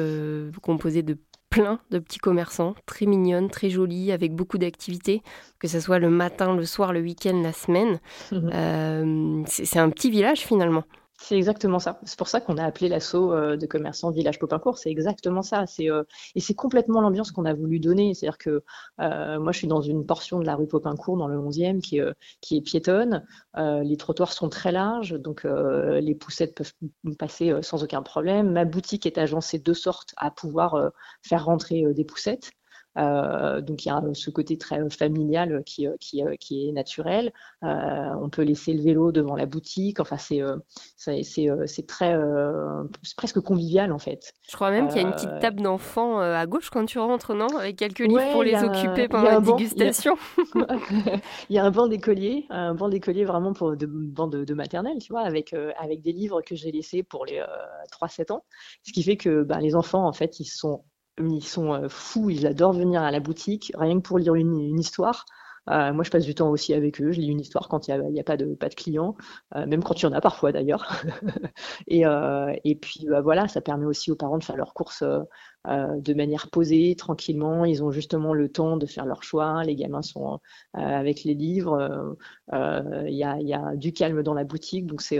composée 0.61 1.03
de 1.03 1.17
plein 1.49 1.79
de 1.91 2.01
petits 2.01 2.19
commerçants, 2.19 2.75
très 2.85 3.07
mignonne, 3.07 3.49
très 3.49 3.71
jolie, 3.71 4.11
avec 4.11 4.35
beaucoup 4.35 4.59
d'activités, 4.59 5.23
que 5.61 5.69
ce 5.69 5.79
soit 5.79 6.01
le 6.01 6.11
matin, 6.11 6.57
le 6.57 6.65
soir, 6.65 6.93
le 6.93 7.01
week-end, 7.01 7.41
la 7.43 7.53
semaine. 7.53 8.01
Mmh 8.33 9.45
c'est 9.47 9.79
un 9.79 9.91
petit 9.91 10.11
village 10.11 10.41
finalement. 10.41 10.85
C'est 11.25 11.39
exactement 11.39 11.79
ça. 11.79 11.99
C'est 12.05 12.19
pour 12.19 12.29
ça 12.29 12.43
qu'on 12.43 12.59
a 12.59 12.65
appelé 12.65 12.91
l'assaut 12.91 13.33
euh, 13.33 13.57
de 13.57 13.65
commerçants 13.67 14.11
Village 14.11 14.39
Popincourt. 14.39 14.77
C'est 14.77 14.91
exactement 14.91 15.41
ça. 15.41 15.65
C'est 15.67 15.91
euh, 15.91 16.03
et 16.35 16.41
c'est 16.41 16.53
complètement 16.53 17.01
l'ambiance 17.01 17.33
qu'on 17.33 17.47
a 17.47 17.55
voulu 17.55 17.81
donner. 17.81 18.13
C'est-à-dire 18.13 18.37
que 18.37 18.63
euh, 19.01 19.41
moi, 19.41 19.51
je 19.53 19.57
suis 19.57 19.67
dans 19.67 19.81
une 19.81 20.05
portion 20.05 20.39
de 20.39 20.45
la 20.45 20.55
rue 20.55 20.67
Popincourt, 20.67 21.17
dans 21.17 21.27
le 21.27 21.39
11e, 21.39 21.81
qui, 21.81 21.99
qui 22.43 22.59
est 22.59 22.61
piétonne. 22.61 23.25
les 23.57 23.97
trottoirs 23.97 24.35
sont 24.35 24.51
très 24.51 24.71
larges, 24.71 25.15
donc 25.19 25.45
les 25.45 26.15
poussettes 26.15 26.55
peuvent 26.55 26.75
passer 27.19 27.55
sans 27.63 27.83
aucun 27.83 28.03
problème. 28.03 28.53
Ma 28.53 28.67
boutique 28.67 29.07
est 29.07 29.17
agencée 29.17 29.59
de 29.59 29.73
sorte 29.73 30.13
à 30.19 30.31
pouvoir 30.31 30.91
faire 31.23 31.47
rentrer 31.47 31.85
des 31.95 32.05
poussettes. 32.05 32.51
Euh, 32.97 33.61
donc 33.61 33.85
il 33.85 33.89
y 33.89 33.91
a 33.91 34.01
ce 34.13 34.31
côté 34.31 34.57
très 34.57 34.81
euh, 34.81 34.89
familial 34.89 35.63
qui, 35.67 35.87
euh, 35.87 35.97
qui, 35.99 36.23
qui 36.39 36.69
est 36.69 36.73
naturel. 36.73 37.33
on 37.63 38.29
peut 38.31 38.43
laisser 38.43 38.73
le 38.73 38.83
vélo 38.83 39.13
devant 39.13 39.37
la 39.37 39.47
boutique. 39.47 40.01
Enfin, 40.01 40.17
c'est 40.17 40.43
c'est 40.97 41.87
très 41.87 42.17
presque 43.17 43.41
convivial 43.41 43.93
en 43.93 43.99
fait. 43.99 44.33
Je 44.49 44.55
crois 44.55 44.71
même 44.71 44.89
qu'il 44.89 45.01
y 45.01 45.05
a 45.05 45.09
une 45.09 45.15
petite 45.15 45.39
table 45.41 45.63
d'enfants 45.63 46.19
à 46.19 46.47
gauche 46.47 46.71
quand 46.71 46.87
tu 46.87 46.99
rentres, 46.99 47.35
non? 47.35 47.49
Avec 47.59 47.77
quelques 47.77 48.01
livres 48.01 48.33
pour 48.33 48.43
les 48.43 48.63
occuper 48.63 49.09
pendant 49.09 49.25
la 49.25 49.41
dégustation. 49.41 50.17
Il 51.51 51.57
y, 51.57 51.59
a 51.59 51.65
un 51.65 51.71
banc 51.71 51.89
d'écolier, 51.89 52.47
un 52.51 52.75
banc 52.75 52.89
d'écolier 52.89 53.25
vraiment 53.25 53.53
pour 53.53 53.77
de 53.77 53.87
banc 53.87 54.29
de, 54.29 54.45
de, 54.45 54.55
maternelle, 54.55 54.99
tu 55.01 55.13
vois, 55.13 55.23
avec 55.23 55.55
avec 55.79 56.01
des 56.03 56.13
livres 56.13 56.43
que 56.43 56.55
j'ai 56.55 56.71
laissés 56.71 57.03
pour 57.03 57.27
les 57.27 57.43
3-7 57.93 58.33
ans. 58.33 58.45
Ce 58.83 58.93
qui 58.93 59.03
fait 59.03 59.17
que 59.17 59.43
ben, 59.43 59.59
les 59.59 59.75
enfants 59.75 60.07
en 60.07 60.13
fait 60.13 60.41
ils 60.41 60.47
sont 60.47 60.85
ils 61.19 61.45
sont 61.45 61.73
euh, 61.75 61.89
fous, 61.89 62.31
ils 62.31 62.47
adorent 62.47 62.73
venir 62.73 63.03
à 63.03 63.11
la 63.11 63.21
boutique, 63.21 63.73
rien 63.77 63.97
que 63.97 64.03
pour 64.07 64.19
lire 64.19 64.35
une, 64.35 64.79
histoire. 64.79 65.25
Euh, 65.71 65.93
moi, 65.95 66.05
je 66.05 66.11
passe 66.11 66.25
du 66.25 66.35
temps 66.35 66.51
aussi 66.51 66.75
avec 66.75 67.01
eux. 67.01 67.13
Je 67.13 67.21
lis 67.21 67.29
une 67.29 67.41
histoire 67.41 67.69
quand 67.69 67.89
il 67.89 67.99
n'y 68.11 68.21
a, 68.21 68.25
pas 68.25 68.37
de 68.37 68.75
clients, 68.75 69.17
euh, 69.57 69.67
même 69.67 69.83
quand 69.83 70.01
il 70.01 70.03
y 70.03 70.07
en 70.07 70.13
a 70.13 70.21
parfois 70.21 70.53
d'ailleurs. 70.53 70.93
et, 71.87 72.03
et 72.65 72.75
puis 72.77 73.07
bah, 73.09 73.23
voilà, 73.23 73.49
ça 73.49 73.61
permet 73.61 73.87
aussi 73.87 74.11
aux 74.11 74.17
parents 74.17 74.39
de 74.39 74.45
faire 74.45 74.57
leurs 74.57 74.75
courses 74.75 75.05
euh, 75.67 75.99
de 75.99 76.13
manière 76.13 76.51
posée, 76.51 76.95
tranquillement. 76.95 77.65
Ils 77.65 77.83
ont 77.83 77.91
justement 77.91 78.35
le 78.35 78.51
temps 78.51 78.77
de 78.77 78.85
faire 78.85 79.07
leur 79.07 79.23
choix. 79.23 79.65
Les 79.65 79.75
gamins 79.75 80.03
sont 80.03 80.35
euh, 80.35 80.79
avec 80.79 81.25
les 81.25 81.33
livres. 81.33 82.17
Euh, 82.53 83.05
il 83.07 83.15
y 83.15 83.25
a, 83.25 83.75
du 83.75 83.95
calme 83.95 84.23
dans 84.23 84.35
la 84.35 84.45
boutique. 84.45 84.87
Donc, 84.87 85.01
c'est 85.01 85.19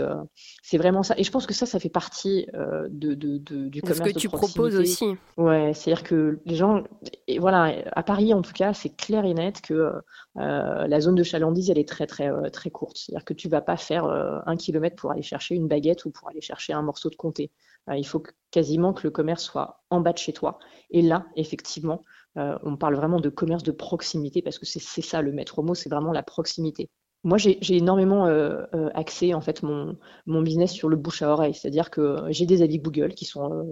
c'est 0.61 0.77
vraiment 0.77 1.01
ça. 1.01 1.15
Et 1.17 1.23
je 1.23 1.31
pense 1.31 1.47
que 1.47 1.53
ça, 1.55 1.65
ça 1.65 1.79
fait 1.79 1.89
partie 1.89 2.45
de, 2.89 3.13
du 3.15 3.81
commerce. 3.81 3.97
Ce 3.97 4.03
que 4.03 4.19
tu 4.19 4.29
proposes 4.29 4.75
aussi. 4.75 5.15
Ouais, 5.37 5.73
c'est-à-dire 5.73 6.03
que 6.03 6.39
les 6.45 6.55
gens. 6.55 6.83
Et 7.27 7.39
voilà, 7.39 7.73
à 7.93 8.03
Paris, 8.03 8.31
en 8.33 8.43
tout 8.43 8.53
cas, 8.53 8.73
c'est 8.73 8.95
clair 8.95 9.25
et 9.25 9.33
net 9.33 9.61
que 9.61 9.93
la 10.35 11.01
zone 11.01 11.15
de 11.15 11.23
chalandise, 11.23 11.71
elle 11.71 11.79
est 11.79 11.89
très, 11.89 12.05
très, 12.05 12.29
très 12.51 12.69
courte. 12.69 12.97
C'est-à-dire 12.97 13.25
que 13.25 13.33
tu 13.33 13.49
vas 13.49 13.61
pas 13.61 13.77
faire 13.77 14.05
un 14.05 14.55
kilomètre 14.57 14.95
pour 14.95 15.11
aller 15.11 15.23
chercher 15.23 15.55
une 15.55 15.67
baguette 15.67 16.05
ou 16.05 16.11
pour 16.11 16.29
aller 16.29 16.41
chercher 16.41 16.73
un 16.73 16.83
morceau 16.83 17.09
de 17.09 17.15
comté. 17.15 17.49
Euh, 17.89 17.97
il 17.97 18.05
faut 18.05 18.23
quasiment 18.51 18.93
que 18.93 19.03
le 19.03 19.11
commerce 19.11 19.43
soit 19.43 19.83
en 19.89 20.01
bas 20.01 20.13
de 20.13 20.17
chez 20.17 20.33
toi. 20.33 20.59
Et 20.89 21.01
là, 21.01 21.25
effectivement, 21.35 22.03
euh, 22.37 22.57
on 22.63 22.77
parle 22.77 22.95
vraiment 22.95 23.19
de 23.19 23.29
commerce 23.29 23.63
de 23.63 23.71
proximité 23.71 24.41
parce 24.41 24.59
que 24.59 24.65
c'est 24.65 25.01
ça 25.01 25.21
le 25.21 25.31
maître 25.31 25.61
mot, 25.61 25.75
c'est 25.75 25.89
vraiment 25.89 26.11
la 26.11 26.23
proximité. 26.23 26.89
Moi, 27.23 27.39
j'ai 27.39 27.57
énormément 27.75 28.27
euh, 28.27 28.65
axé 28.93 29.33
en 29.33 29.41
fait 29.41 29.63
mon, 29.63 29.97
mon, 30.27 30.43
business 30.43 30.71
sur 30.71 30.89
le 30.89 30.95
bouche 30.95 31.23
à 31.23 31.31
oreille, 31.31 31.55
c'est-à-dire 31.55 31.89
que 31.89 32.23
j'ai 32.29 32.45
des 32.45 32.61
avis 32.61 32.77
Google 32.77 33.15
qui 33.15 33.25
sont 33.25 33.65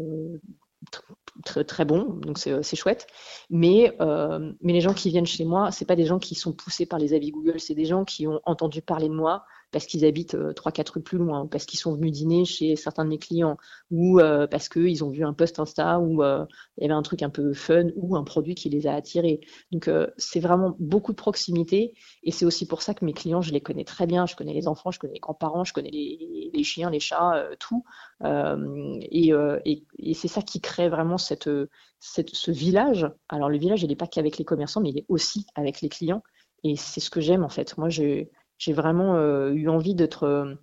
très, 1.45 1.63
très 1.63 1.86
bons, 1.86 2.15
donc 2.15 2.39
c'est 2.39 2.76
chouette. 2.76 3.06
Mais, 3.52 3.95
mais 3.99 4.73
les 4.73 4.82
gens 4.82 4.95
qui 4.95 5.10
viennent 5.10 5.28
chez 5.28 5.45
moi, 5.45 5.69
c'est 5.69 5.86
pas 5.86 5.95
des 5.95 6.08
gens 6.08 6.17
qui 6.17 6.34
sont 6.34 6.52
poussés 6.52 6.88
par 6.88 6.97
les 6.97 7.13
avis 7.13 7.30
Google, 7.30 7.60
c'est 7.60 7.76
des 7.76 7.86
gens 7.86 8.06
qui 8.06 8.26
ont 8.26 8.41
entendu 8.45 8.82
parler 8.82 9.08
de 9.08 9.13
moi, 9.13 9.45
parce 9.73 9.86
qu'ils 9.86 10.05
habitent 10.05 10.38
trois, 10.55 10.71
quatre 10.71 10.91
rues 10.91 11.03
plus 11.03 11.17
loin, 11.17 11.47
parce 11.47 11.65
qu'ils 11.65 11.79
sont 11.79 11.93
venus 11.95 12.12
dîner 12.12 12.45
chez 12.45 12.77
certains 12.77 13.03
de 13.03 13.09
mes 13.09 13.17
clients, 13.17 13.57
ou 13.91 14.19
parce 14.49 14.69
qu'ils 14.69 15.03
ont 15.03 15.09
vu 15.09 15.25
un 15.25 15.33
post 15.33 15.59
Insta 15.59 15.99
où 15.99 16.23
il 16.23 16.81
y 16.81 16.86
avait 16.86 16.93
un 16.93 17.01
truc 17.01 17.23
un 17.23 17.29
peu 17.29 17.53
fun 17.53 17.88
ou 17.95 18.15
un 18.15 18.23
produit 18.23 18.55
qui 18.55 18.69
les 18.69 18.88
a 18.88 18.93
attirés. 18.93 19.41
Donc 19.71 19.89
c'est 20.17 20.39
vraiment 20.39 20.75
beaucoup 20.79 21.12
de 21.12 21.17
proximité 21.17 21.93
et 22.23 22.31
c'est 22.31 22.45
aussi 22.45 22.67
pour 22.67 22.81
ça 22.81 22.93
que 22.93 23.03
mes 23.03 23.13
clients, 23.13 23.41
je 23.41 23.51
les 23.51 23.62
connais 23.62 23.83
très 23.83 24.07
bien. 24.07 24.25
Je 24.25 24.36
connais 24.36 24.53
les 24.53 24.67
enfants, 24.67 24.91
je 24.91 24.99
connais 24.99 25.15
les 25.15 25.19
grands-parents, 25.19 25.63
je 25.63 25.73
connais 25.73 25.91
les, 25.91 26.63
chiens, 26.63 26.89
les 26.89 26.99
chats, 26.99 27.49
tout. 27.59 27.83
et, 28.23 29.33
et 29.99 30.13
c'est 30.13 30.27
ça 30.27 30.41
qui 30.41 30.62
crée 30.62 30.89
vraiment 30.89 31.17
cette, 31.17 31.49
ce 31.99 32.51
village. 32.51 33.09
Alors 33.29 33.49
le 33.49 33.57
village, 33.57 33.83
il 33.83 33.89
n'est 33.89 33.95
pas 33.95 34.07
qu'avec 34.07 34.38
les 34.38 34.45
commerçants, 34.45 34.81
mais 34.81 34.89
il 34.89 34.99
est 34.99 35.05
aussi 35.09 35.45
avec 35.55 35.81
les 35.81 35.89
clients. 35.89 36.23
Et 36.63 36.75
c'est 36.75 36.99
ce 36.99 37.09
que 37.09 37.21
j'aime 37.21 37.43
en 37.43 37.49
fait. 37.49 37.77
Moi, 37.77 37.89
j'ai 37.89 38.31
vraiment 38.71 39.15
euh, 39.15 39.52
eu 39.52 39.67
envie 39.67 39.95
d'être 39.95 40.23
euh, 40.23 40.56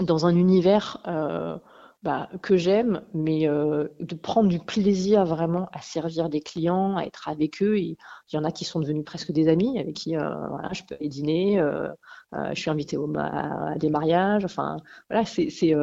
dans 0.00 0.26
un 0.26 0.34
univers 0.34 0.98
euh, 1.06 1.58
bah, 2.02 2.28
que 2.42 2.56
j'aime, 2.56 3.02
mais 3.12 3.46
de 3.46 4.14
prendre 4.14 4.48
du 4.48 4.58
plaisir 4.58 5.26
vraiment 5.26 5.68
à 5.74 5.82
servir 5.82 6.30
des 6.30 6.40
clients, 6.40 6.96
à 6.96 7.02
être 7.02 7.28
avec 7.28 7.62
eux. 7.62 7.78
il 7.78 7.98
y 8.32 8.38
en 8.38 8.44
a 8.44 8.50
qui 8.50 8.64
sont 8.64 8.80
devenus 8.80 9.04
presque 9.04 9.32
des 9.32 9.48
amis, 9.48 9.78
avec 9.78 9.96
qui 9.96 10.14
voilà, 10.16 10.70
je 10.72 10.82
peux 10.84 10.94
aller 10.94 11.10
dîner, 11.10 11.62
je 12.32 12.58
suis 12.58 12.70
invitée 12.70 12.96
au, 12.96 13.12
à, 13.18 13.74
des 13.76 13.90
mariages. 13.90 14.46
Enfin, 14.46 14.78
voilà, 15.10 15.26
c'est 15.26 15.74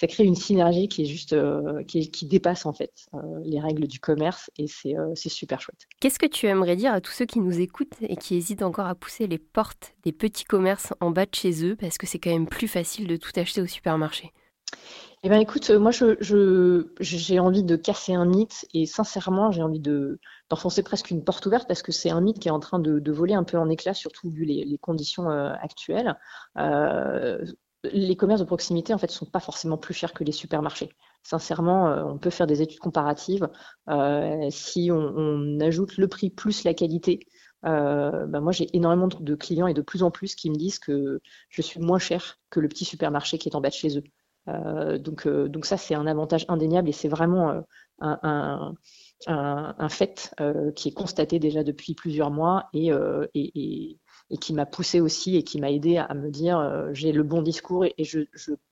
ça 0.00 0.06
crée 0.06 0.24
une 0.24 0.34
synergie 0.34 0.88
qui 0.88 1.02
est 1.02 1.06
juste 1.06 1.34
euh, 1.34 1.82
qui, 1.84 2.24
dépasse 2.24 2.64
en 2.64 2.72
fait 2.72 2.92
euh, 3.12 3.18
les 3.44 3.60
règles 3.60 3.86
du 3.86 4.00
commerce 4.00 4.50
et 4.56 4.64
euh, 4.96 5.12
c'est 5.14 5.28
super 5.28 5.60
chouette. 5.60 5.86
Qu'est-ce 6.00 6.18
que 6.18 6.26
tu 6.26 6.46
aimerais 6.46 6.74
dire 6.74 6.94
à 6.94 7.02
tous 7.02 7.12
ceux 7.12 7.26
qui 7.26 7.38
nous 7.38 7.60
écoutent 7.60 7.96
et 8.00 8.16
qui 8.16 8.34
hésitent 8.34 8.62
encore 8.62 8.86
à 8.86 8.94
pousser 8.94 9.26
les 9.26 9.36
portes 9.36 9.92
des 10.04 10.12
petits 10.12 10.44
commerces 10.44 10.94
en 11.00 11.10
bas 11.10 11.26
de 11.26 11.34
chez 11.34 11.66
eux 11.66 11.76
parce 11.76 11.98
que 11.98 12.06
c'est 12.06 12.18
quand 12.18 12.30
même 12.30 12.46
plus 12.46 12.66
facile 12.66 13.08
de 13.08 13.16
tout 13.16 13.32
acheter 13.36 13.60
au 13.60 13.66
supermarché? 13.66 14.32
Eh 15.22 15.28
bien, 15.28 15.38
écoute, 15.38 15.68
moi, 15.68 15.90
je, 15.90 16.86
j'ai 17.00 17.38
envie 17.38 17.62
de 17.62 17.76
casser 17.76 18.14
un 18.14 18.24
mythe 18.24 18.64
et 18.72 18.86
sincèrement, 18.86 19.50
j'ai 19.50 19.62
envie 19.62 19.80
de, 19.80 20.18
d'enfoncer 20.48 20.82
presque 20.82 21.10
une 21.10 21.22
porte 21.22 21.44
ouverte 21.44 21.68
parce 21.68 21.82
que 21.82 21.92
c'est 21.92 22.08
un 22.08 22.22
mythe 22.22 22.38
qui 22.38 22.48
est 22.48 22.52
en 22.52 22.60
train 22.60 22.78
de, 22.78 23.12
voler 23.12 23.34
un 23.34 23.44
peu 23.44 23.58
en 23.58 23.68
éclat, 23.68 23.92
surtout 23.92 24.30
vu 24.30 24.46
les, 24.46 24.78
conditions 24.80 25.28
actuelles 25.28 26.16
les 27.84 28.16
commerces 28.16 28.40
de 28.40 28.46
proximité 28.46 28.92
en 28.92 28.98
fait 28.98 29.10
sont 29.10 29.26
pas 29.26 29.40
forcément 29.40 29.78
plus 29.78 29.94
chers 29.94 30.12
que 30.12 30.24
les 30.24 30.32
supermarchés. 30.32 30.90
Sincèrement, 31.22 31.88
euh, 31.88 32.04
on 32.04 32.18
peut 32.18 32.30
faire 32.30 32.46
des 32.46 32.62
études 32.62 32.78
comparatives. 32.78 33.48
Euh, 33.88 34.48
si 34.50 34.90
on, 34.92 35.58
ajoute 35.60 35.96
le 35.96 36.08
prix 36.08 36.30
plus 36.30 36.64
la 36.64 36.74
qualité, 36.74 37.20
euh, 37.66 38.26
bah, 38.26 38.40
moi 38.40 38.52
j'ai 38.52 38.74
énormément 38.74 39.08
de 39.08 39.34
clients 39.34 39.66
et 39.66 39.74
de 39.74 39.82
plus 39.82 40.02
en 40.02 40.10
plus 40.10 40.34
qui 40.34 40.50
me 40.50 40.56
disent 40.56 40.78
que 40.78 41.20
je 41.48 41.62
suis 41.62 41.80
moins 41.80 41.98
cher 41.98 42.38
que 42.50 42.60
le 42.60 42.68
petit 42.68 42.84
supermarché 42.84 43.38
qui 43.38 43.48
est 43.48 43.54
en 43.54 43.60
bas 43.60 43.68
de 43.68 43.74
chez 43.74 43.98
eux. 43.98 44.04
donc, 44.98 45.64
ça 45.64 45.76
c'est 45.76 45.94
un 45.94 46.06
avantage 46.06 46.44
indéniable 46.48 46.88
et 46.88 46.92
c'est 46.92 47.08
vraiment 47.08 47.62
un, 48.00 48.74
fait 49.88 50.34
qui 50.74 50.88
est 50.88 50.94
constaté 50.94 51.38
déjà 51.38 51.62
depuis 51.62 51.94
plusieurs 51.94 52.30
mois 52.30 52.68
qui 54.36 54.54
m'a 54.54 54.66
poussé 54.66 55.00
aussi 55.00 55.36
et 55.36 55.42
qui 55.42 55.60
m'a 55.60 55.70
aidé 55.70 55.96
à, 55.98 56.14
me 56.14 56.30
dire 56.30 56.58
euh, 56.58 56.90
j'ai 56.92 57.12
le 57.12 57.22
bon 57.22 57.42
discours 57.42 57.84
et, 57.84 58.04
je, 58.04 58.20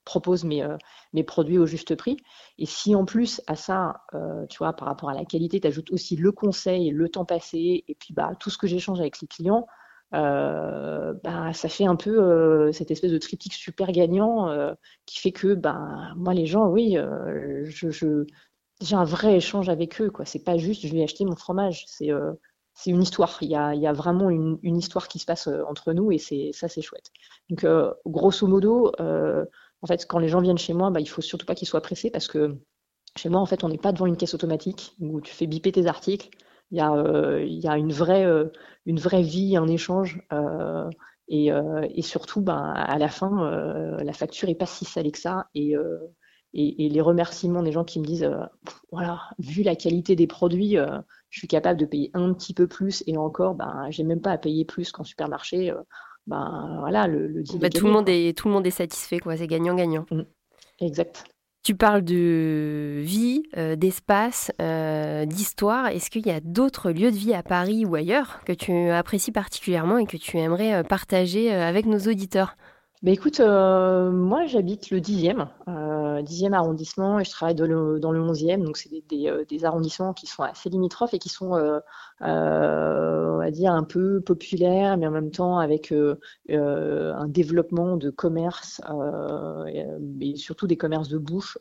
propose 0.04 0.44
mes, 0.44 0.62
euh, 0.62 0.76
mes, 1.12 1.24
produits 1.24 1.58
au 1.58 1.66
juste 1.66 1.94
prix. 1.96 2.16
Et 2.58 2.66
si 2.66 2.94
en 2.94 3.04
plus 3.04 3.42
à 3.46 3.56
ça, 3.56 4.02
euh, 4.14 4.46
tu 4.46 4.58
vois, 4.58 4.72
par 4.72 4.88
rapport 4.88 5.10
à 5.10 5.14
la 5.14 5.24
qualité, 5.24 5.60
tu 5.60 5.66
ajoutes 5.66 5.90
aussi 5.90 6.16
le 6.16 6.32
conseil, 6.32 6.90
le 6.90 7.08
temps 7.08 7.24
passé 7.24 7.84
et 7.88 7.94
puis 7.94 8.14
bah, 8.14 8.32
tout 8.38 8.50
ce 8.50 8.58
que 8.58 8.66
j'échange 8.66 9.00
avec 9.00 9.20
les 9.20 9.26
clients, 9.26 9.66
bah, 10.12 11.52
ça 11.52 11.68
fait 11.68 11.84
un 11.84 11.96
peu 11.96 12.72
cette 12.72 12.90
espèce 12.90 13.12
de 13.12 13.18
triptyque 13.18 13.52
super 13.52 13.92
gagnant 13.92 14.74
qui 15.04 15.18
fait 15.20 15.32
que 15.32 15.54
bah, 15.54 16.14
moi 16.16 16.32
les 16.32 16.46
gens, 16.46 16.68
oui, 16.68 16.96
je, 17.64 18.24
j'ai 18.80 18.96
un 18.96 19.04
vrai 19.04 19.36
échange 19.36 19.68
avec 19.68 20.00
eux. 20.00 20.10
quoi. 20.10 20.24
C'est 20.24 20.44
pas 20.44 20.56
juste 20.56 20.86
je 20.86 20.92
vais 20.94 21.02
acheter 21.02 21.26
mon 21.26 21.36
fromage. 21.36 21.84
C'est 21.86 22.10
c'est 22.78 22.90
une 22.90 23.02
histoire. 23.02 23.38
Il 23.40 23.48
y 23.48 23.56
a, 23.56 23.92
vraiment 23.92 24.30
une, 24.30 24.76
histoire 24.76 25.08
qui 25.08 25.18
se 25.18 25.26
passe 25.26 25.48
euh, 25.48 25.64
entre 25.66 25.92
nous 25.92 26.12
et 26.12 26.18
ça, 26.18 26.68
c'est 26.68 26.80
chouette. 26.80 27.10
Donc, 27.50 27.64
euh, 27.64 27.92
grosso 28.06 28.46
modo, 28.46 28.92
euh, 29.00 29.44
en 29.82 29.88
fait, 29.88 30.06
quand 30.06 30.20
les 30.20 30.28
gens 30.28 30.40
viennent 30.40 30.58
chez 30.58 30.74
moi, 30.74 30.90
bah, 30.90 31.00
il 31.00 31.08
faut 31.08 31.20
surtout 31.20 31.44
pas 31.44 31.56
qu'ils 31.56 31.66
soient 31.66 31.80
pressés 31.80 32.08
parce 32.08 32.28
que 32.28 32.56
chez 33.16 33.30
moi, 33.30 33.40
en 33.40 33.46
fait, 33.46 33.64
on 33.64 33.68
n'est 33.68 33.78
pas 33.78 33.90
devant 33.90 34.06
une 34.06 34.16
caisse 34.16 34.32
automatique 34.32 34.94
où 35.00 35.20
tu 35.20 35.34
fais 35.34 35.48
biper 35.48 35.72
tes 35.72 35.86
articles. 35.86 36.28
Il 36.70 36.78
y 36.78 36.80
a, 36.80 37.76
une, 37.76 37.90
vraie, 37.92 39.22
vie, 39.22 39.56
un 39.56 39.66
échange. 39.66 40.22
Et, 41.26 41.50
surtout, 42.02 42.42
ben, 42.42 42.74
à 42.76 42.96
la 42.98 43.08
fin, 43.08 43.96
la 43.98 44.12
facture 44.12 44.50
est 44.50 44.54
pas 44.54 44.66
si 44.66 44.84
salée 44.84 45.10
que 45.10 45.18
ça. 45.18 45.48
Et, 46.54 46.88
les 46.88 47.00
remerciements 47.00 47.62
des 47.62 47.72
gens 47.72 47.84
qui 47.84 48.00
me 48.00 48.04
disent, 48.04 48.30
voilà, 48.90 49.20
vu 49.38 49.62
la 49.62 49.76
qualité 49.76 50.16
des 50.16 50.26
produits, 50.26 50.76
je 51.30 51.38
suis 51.38 51.48
capable 51.48 51.78
de 51.78 51.86
payer 51.86 52.10
un 52.14 52.32
petit 52.32 52.54
peu 52.54 52.66
plus 52.66 53.02
et 53.06 53.16
encore, 53.16 53.54
ben, 53.54 53.86
j'ai 53.90 54.04
même 54.04 54.20
pas 54.20 54.32
à 54.32 54.38
payer 54.38 54.64
plus 54.64 54.92
qu'en 54.92 55.04
supermarché. 55.04 55.70
Euh, 55.70 55.82
ben, 56.26 56.76
voilà, 56.80 57.06
le, 57.06 57.26
le 57.28 57.42
bah, 57.58 57.70
tout, 57.70 57.86
le 57.86 57.92
monde 57.92 58.08
est, 58.08 58.36
tout 58.36 58.48
le 58.48 58.54
monde 58.54 58.66
est 58.66 58.70
satisfait, 58.70 59.18
quoi. 59.18 59.36
C'est 59.36 59.46
gagnant-gagnant. 59.46 60.06
Mmh. 60.10 60.22
Exact. 60.80 61.24
Tu 61.64 61.74
parles 61.74 62.02
de 62.02 63.00
vie, 63.02 63.42
euh, 63.56 63.76
d'espace, 63.76 64.52
euh, 64.60 65.26
d'histoire. 65.26 65.88
Est-ce 65.88 66.08
qu'il 66.08 66.26
y 66.26 66.30
a 66.30 66.40
d'autres 66.40 66.90
lieux 66.90 67.10
de 67.10 67.16
vie 67.16 67.34
à 67.34 67.42
Paris 67.42 67.84
ou 67.84 67.94
ailleurs 67.94 68.40
que 68.46 68.52
tu 68.52 68.72
apprécies 68.90 69.32
particulièrement 69.32 69.98
et 69.98 70.06
que 70.06 70.16
tu 70.16 70.38
aimerais 70.38 70.82
partager 70.84 71.52
avec 71.52 71.84
nos 71.84 71.98
auditeurs? 71.98 72.56
Bah, 73.02 73.12
écoute, 73.12 73.38
euh, 73.38 74.10
moi 74.10 74.46
j'habite 74.46 74.90
le 74.90 74.98
10e, 74.98 75.46
euh, 75.68 76.20
10e 76.22 76.52
arrondissement 76.52 77.20
et 77.20 77.24
je 77.24 77.30
travaille 77.30 77.54
dans 77.54 77.66
le, 77.66 78.00
dans 78.00 78.10
le 78.10 78.20
11e, 78.20 78.64
donc 78.64 78.76
c'est 78.76 78.88
des, 78.88 79.04
des, 79.08 79.28
euh, 79.28 79.44
des, 79.48 79.64
arrondissements 79.64 80.12
qui 80.12 80.26
sont 80.26 80.42
assez 80.42 80.68
limitrophes 80.68 81.14
et 81.14 81.20
qui 81.20 81.28
sont, 81.28 81.54
euh, 81.54 81.78
euh 82.22 83.34
on 83.34 83.38
va 83.38 83.50
dire, 83.52 83.72
un 83.72 83.84
peu 83.84 84.20
populaires, 84.20 84.96
mais 84.96 85.06
en 85.06 85.12
même 85.12 85.30
temps 85.30 85.58
avec 85.58 85.92
euh, 85.92 86.16
un 86.48 87.28
développement 87.28 87.96
de 87.96 88.10
commerce 88.10 88.80
et, 89.68 90.36
surtout 90.36 90.66
des 90.66 90.76
commerces 90.76 91.08
de 91.08 91.18
bouche 91.18 91.56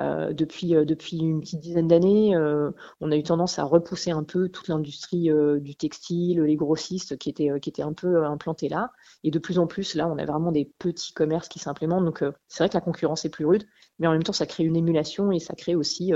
euh, 0.00 0.32
depuis, 0.32 0.74
euh, 0.74 0.84
depuis 0.84 1.18
une 1.18 1.40
petite 1.40 1.60
dizaine 1.60 1.88
d'années, 1.88 2.34
euh, 2.34 2.70
on 3.00 3.12
a 3.12 3.16
eu 3.16 3.22
tendance 3.22 3.58
à 3.58 3.64
repousser 3.64 4.10
un 4.10 4.22
peu 4.22 4.48
toute 4.48 4.68
l'industrie 4.68 5.30
du 5.60 5.76
textile, 5.76 6.40
les 6.42 6.56
grossistes 6.56 7.18
qui 7.18 7.28
étaient, 7.30 7.82
un 7.82 7.92
peu 7.92 8.24
implantés 8.24 8.68
là. 8.68 8.92
Et 9.24 9.30
de 9.30 9.38
plus 9.38 9.58
en 9.58 9.66
plus, 9.66 9.94
là, 9.94 10.08
on 10.08 10.18
a 10.18 10.24
vraiment 10.24 10.52
des 10.52 10.70
petits 10.78 11.12
commerces 11.12 11.48
qui 11.48 11.58
s'implémentent. 11.58 12.04
Donc, 12.04 12.24
c'est 12.48 12.62
vrai 12.62 12.68
que 12.68 12.74
la 12.74 12.80
concurrence 12.80 13.24
est 13.24 13.30
plus 13.30 13.44
rude, 13.44 13.64
mais 13.98 14.06
en 14.06 14.12
même 14.12 14.22
temps, 14.22 14.32
ça 14.32 14.46
crée 14.46 14.64
une 14.64 14.76
émulation 14.76 15.32
et 15.32 15.38
ça 15.38 15.54
crée 15.54 15.74
aussi 15.74 16.12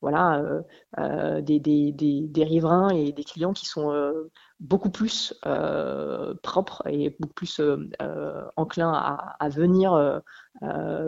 voilà, 0.00 0.42
des, 1.40 2.32
riverains 2.36 2.90
et 2.90 3.12
des 3.12 3.24
clients 3.24 3.52
qui 3.52 3.66
sont 3.66 3.90
beaucoup 4.62 4.90
plus 4.90 5.34
euh, 5.44 6.34
propre 6.42 6.86
et 6.86 7.16
beaucoup 7.18 7.34
plus 7.34 7.58
euh, 7.60 7.90
euh, 8.00 8.44
enclin 8.56 8.92
à, 8.92 9.48
venir 9.48 10.22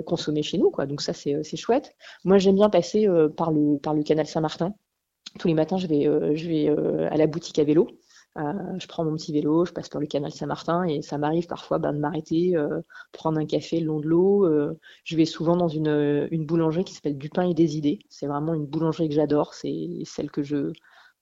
consommer 0.07 0.43
chez 0.43 0.59
nous. 0.59 0.73
Donc 0.87 1.01
ça, 1.01 1.13
c'est 1.13 1.57
chouette. 1.57 1.95
Moi, 2.25 2.39
j'aime 2.39 2.57
bien 2.57 2.69
passer 2.69 3.09
par, 3.37 3.53
le, 3.53 4.03
canal 4.03 4.27
Saint-Martin. 4.27 4.75
Tous 5.39 5.49
les 5.49 5.55
matins, 5.55 5.79
je 5.79 5.87
vais, 5.87 6.05
je 6.37 6.49
vais 6.49 6.69
à 7.07 7.17
la 7.17 7.27
boutique 7.27 7.59
à 7.59 7.65
vélo. 7.65 7.87
je 8.37 8.87
prends 8.89 9.05
mon 9.05 9.15
petit 9.15 9.33
vélo, 9.33 9.65
je 9.65 9.73
passe 9.73 9.89
par 9.89 10.01
le 10.01 10.09
canal 10.09 10.33
Saint-Martin 10.33 10.85
et 10.85 11.03
ça 11.03 11.17
m'arrive 11.17 11.47
parfois 11.47 11.79
ben, 11.79 11.93
de 11.93 11.99
m'arrêter, 11.99 12.55
prendre 13.13 13.39
un 13.39 13.47
café 13.47 13.79
le 13.79 13.87
long 13.87 14.01
de 14.01 14.07
l'eau. 14.07 14.49
je 15.05 15.17
vais 15.17 15.25
souvent 15.25 15.57
dans 15.57 15.69
une, 15.69 16.29
une 16.33 16.45
boulangerie 16.45 16.85
qui 16.85 16.95
s'appelle 16.95 17.17
Du 17.17 17.31
pain 17.31 17.49
et 17.49 17.55
des 17.55 17.77
idées. 17.77 18.01
C'est 18.09 18.27
vraiment 18.27 18.55
une 18.55 18.67
boulangerie 18.67 19.09
que 19.09 19.15
j'adore. 19.15 19.55
C'est 19.55 20.03
celle 20.05 20.31
que 20.31 20.43
je, 20.43 20.73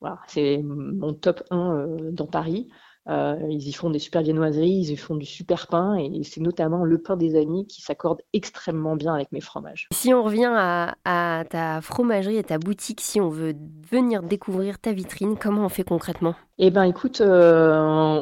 voilà, 0.02 0.20
c'est 0.26 0.58
mon 0.62 1.14
top 1.14 1.44
1 1.50 1.76
euh, 1.78 2.10
dans 2.10 2.26
Paris. 2.26 2.68
Euh, 3.08 3.36
ils 3.50 3.68
y 3.68 3.72
font 3.72 3.90
des 3.90 3.98
super 3.98 4.22
viennoiseries, 4.22 4.70
ils 4.70 4.90
y 4.92 4.96
font 4.96 5.16
du 5.16 5.26
super 5.26 5.66
pain 5.66 5.96
et 5.96 6.22
c'est 6.22 6.40
notamment 6.40 6.84
le 6.84 6.98
pain 6.98 7.16
des 7.16 7.36
amis 7.36 7.66
qui 7.66 7.82
s'accorde 7.82 8.20
extrêmement 8.32 8.94
bien 8.94 9.14
avec 9.14 9.32
mes 9.32 9.40
fromages. 9.40 9.88
Si 9.92 10.14
on 10.14 10.22
revient 10.22 10.52
à, 10.54 11.44
ta 11.50 11.80
fromagerie 11.80 12.36
et 12.36 12.44
ta 12.44 12.58
boutique, 12.58 13.00
si 13.00 13.20
on 13.20 13.28
veut 13.28 13.54
venir 13.90 14.22
découvrir 14.22 14.78
ta 14.78 14.92
vitrine, 14.92 15.36
comment 15.36 15.64
on 15.64 15.68
fait 15.68 15.82
concrètement? 15.82 16.36
Eh 16.58 16.70
bien 16.70 16.84
écoute, 16.84 17.20
euh, 17.20 17.74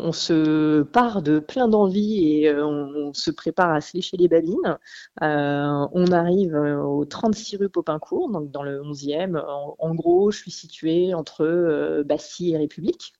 on 0.03 0.13
se 0.13 0.83
part 0.83 1.21
de 1.21 1.41
plein 1.41 1.69
d'envie 1.69 2.25
et 2.25 2.49
euh, 2.49 2.65
on, 2.65 3.13
se 3.13 3.31
prépare 3.31 3.73
à 3.73 3.81
se 3.83 3.97
lécher 3.97 4.17
les 4.17 4.29
babines. 4.29 4.79
on 5.21 6.13
arrive 6.13 6.55
au 6.55 7.05
36 7.05 7.57
rue 7.57 7.69
Popincourt, 7.69 8.31
donc 8.31 8.51
dans 8.51 8.63
le 8.63 8.81
11e. 8.81 9.37
En, 9.37 9.77
en 9.79 9.95
gros, 9.95 10.31
je 10.31 10.39
suis 10.39 10.51
située 10.51 11.13
entre 11.13 12.03
Bastille 12.07 12.55
et 12.55 12.57
République. 12.57 13.13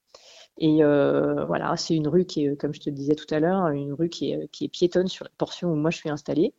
Et 0.59 0.85
euh, 0.85 1.45
voilà, 1.47 1.77
c'est 1.77 1.97
une 1.97 2.09
rue 2.09 2.25
qui 2.27 2.45
est, 2.45 2.57
comme 2.57 2.75
je 2.75 2.81
te 2.81 2.91
disais 2.91 3.15
tout 3.15 3.33
à 3.35 3.41
l'heure, 3.41 3.69
une 3.69 3.93
rue 3.95 4.09
qui 4.11 4.33
est, 4.33 4.49
qui 4.49 4.65
est 4.67 4.69
piétonne 4.69 5.09
sur 5.09 5.25
la 5.25 5.31
portion 5.39 5.71
où 5.73 5.77
moi 5.77 5.91
je 5.91 5.97
suis 5.99 6.11
installée. 6.11 6.55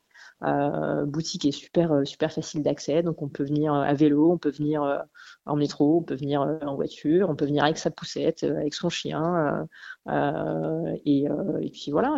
Boutique 1.06 1.46
est 1.46 1.52
super 1.52 2.02
super 2.06 2.32
facile 2.32 2.64
d'accès, 2.64 3.04
donc 3.04 3.22
on 3.22 3.30
peut 3.30 3.44
venir 3.44 3.74
à 3.74 3.94
vélo, 3.94 4.32
on 4.32 4.38
peut 4.38 4.50
venir 4.50 5.06
en 5.46 5.56
métro, 5.56 6.00
on 6.00 6.04
peut 6.04 6.16
venir 6.16 6.42
en 6.42 6.76
voiture, 6.76 7.30
on 7.30 7.36
peut 7.36 7.46
venir 7.46 7.64
avec 7.64 7.78
sa 7.78 7.92
poussette, 7.92 8.44
avec 8.44 8.74
son 8.74 8.90
chien, 8.90 9.68
et, 11.06 11.28
puis 11.72 11.92
voilà. 11.92 12.16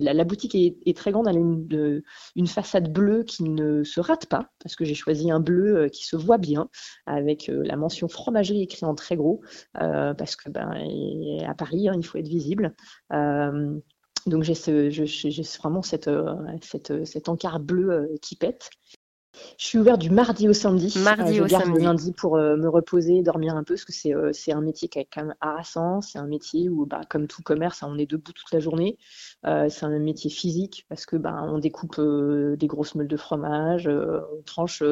La, 0.00 0.24
boutique 0.24 0.54
est, 0.54 0.96
très 0.96 1.12
grande, 1.12 1.28
elle 1.28 1.36
a 1.36 1.40
une, 1.40 2.02
une 2.36 2.46
façade 2.46 2.92
bleue 2.92 3.24
qui 3.24 3.44
ne 3.44 3.82
se 3.84 4.00
rate 4.00 4.26
pas 4.26 4.50
parce 4.62 4.76
que 4.76 4.84
j'ai 4.84 4.94
choisi 4.94 5.30
un 5.30 5.40
bleu 5.40 5.88
qui 5.88 6.04
se 6.04 6.16
voit 6.16 6.38
bien 6.38 6.68
avec 7.06 7.50
la 7.52 7.76
mention 7.76 8.08
fromagerie 8.08 8.62
écrit 8.62 8.84
en 8.84 8.94
très 8.94 9.16
gros 9.16 9.42
parce 9.74 10.36
que 10.36 10.50
ben 10.50 10.70
à 11.46 11.54
Paris 11.54 11.88
hein, 11.88 11.94
il 11.96 12.04
faut 12.04 12.18
être 12.18 12.28
visible. 12.28 12.74
Donc 14.26 14.42
j'ai 14.42 14.54
vraiment 15.58 15.82
cette, 15.82 16.08
euh, 16.08 16.34
cette, 16.60 17.06
cet 17.06 17.28
encart 17.28 17.60
bleu 17.60 17.90
euh, 17.90 18.16
qui 18.20 18.34
pète. 18.36 18.70
Je 19.58 19.66
suis 19.66 19.78
ouverte 19.78 20.00
du 20.00 20.10
mardi 20.10 20.48
au 20.48 20.52
samedi. 20.52 20.98
Mardi 20.98 21.40
euh, 21.40 21.44
au 21.44 21.48
samedi. 21.48 21.78
le 21.78 21.84
lundi 21.84 22.12
pour 22.12 22.36
euh, 22.36 22.56
me 22.56 22.68
reposer, 22.68 23.22
dormir 23.22 23.54
un 23.54 23.64
peu, 23.64 23.74
parce 23.74 23.84
que 23.84 23.92
c'est 23.92 24.14
euh, 24.14 24.30
c'est 24.32 24.52
un 24.52 24.60
métier 24.60 24.88
qui 24.88 24.98
est 24.98 25.08
quand 25.12 25.24
même 25.24 25.34
harassant. 25.40 26.00
C'est 26.00 26.18
un 26.18 26.26
métier 26.26 26.68
où, 26.68 26.86
bah, 26.86 27.00
comme 27.08 27.26
tout 27.26 27.42
commerce, 27.42 27.82
on 27.82 27.98
est 27.98 28.06
debout 28.06 28.32
toute 28.32 28.52
la 28.52 28.60
journée. 28.60 28.98
c'est 29.44 29.84
un 29.84 29.98
métier 29.98 30.30
physique 30.30 30.86
parce 30.88 31.06
que 31.06 31.16
bah, 31.16 31.40
on 31.42 31.58
découpe 31.58 32.00
des 32.00 32.66
grosses 32.66 32.94
meules 32.94 33.08
de 33.08 33.16
fromage, 33.16 33.88
on 33.88 34.42
tranche 34.44 34.82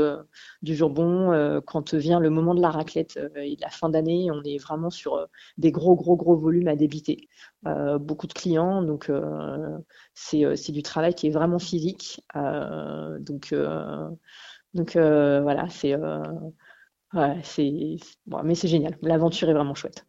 du 0.62 0.74
jambon. 0.74 1.60
quand 1.66 1.94
vient 1.94 2.20
le 2.20 2.30
moment 2.30 2.54
de 2.54 2.60
la 2.60 2.70
raclette 2.70 3.18
et 3.36 3.56
de 3.56 3.60
la 3.60 3.70
fin 3.70 3.88
d'année, 3.88 4.30
on 4.30 4.42
est 4.44 4.58
vraiment 4.58 4.90
sur 4.90 5.26
des 5.58 5.72
gros, 5.72 5.96
gros, 5.96 6.16
gros 6.16 6.36
volumes 6.36 6.68
à 6.68 6.76
débiter. 6.76 7.28
beaucoup 8.00 8.26
de 8.26 8.32
clients, 8.32 8.82
donc 8.82 9.10
c'est 10.14 10.72
du 10.72 10.82
travail 10.82 11.14
qui 11.14 11.26
est 11.26 11.30
vraiment 11.30 11.58
physique. 11.58 12.22
donc 12.34 13.52
donc 14.74 14.96
euh, 14.96 15.40
voilà, 15.42 15.66
c'est 15.70 15.94
euh, 15.94 16.22
c'est 17.42 17.96
bon, 18.26 18.40
mais 18.44 18.54
c'est 18.54 18.68
génial. 18.68 18.96
L'aventure 19.02 19.48
est 19.48 19.54
vraiment 19.54 19.74
chouette. 19.74 20.04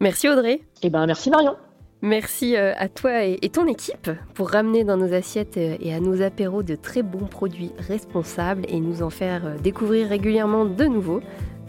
Merci 0.00 0.28
Audrey. 0.28 0.54
Et 0.54 0.62
eh 0.84 0.90
ben 0.90 1.06
merci 1.06 1.30
Marion. 1.30 1.56
Merci 2.04 2.56
euh, 2.56 2.72
à 2.76 2.88
toi 2.88 3.22
et 3.22 3.48
ton 3.48 3.68
équipe 3.68 4.10
pour 4.34 4.50
ramener 4.50 4.82
dans 4.82 4.96
nos 4.96 5.14
assiettes 5.14 5.56
et 5.56 5.94
à 5.94 6.00
nos 6.00 6.20
apéros 6.20 6.64
de 6.64 6.74
très 6.74 7.02
bons 7.02 7.26
produits 7.26 7.70
responsables 7.78 8.64
et 8.68 8.80
nous 8.80 9.02
en 9.04 9.10
faire 9.10 9.60
découvrir 9.60 10.08
régulièrement 10.08 10.64
de 10.64 10.84
nouveaux. 10.84 11.20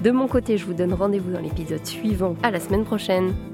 De 0.01 0.09
mon 0.09 0.27
côté, 0.27 0.57
je 0.57 0.65
vous 0.65 0.73
donne 0.73 0.93
rendez-vous 0.93 1.31
dans 1.31 1.39
l'épisode 1.39 1.85
suivant. 1.85 2.35
À 2.41 2.49
la 2.49 2.59
semaine 2.59 2.83
prochaine. 2.83 3.52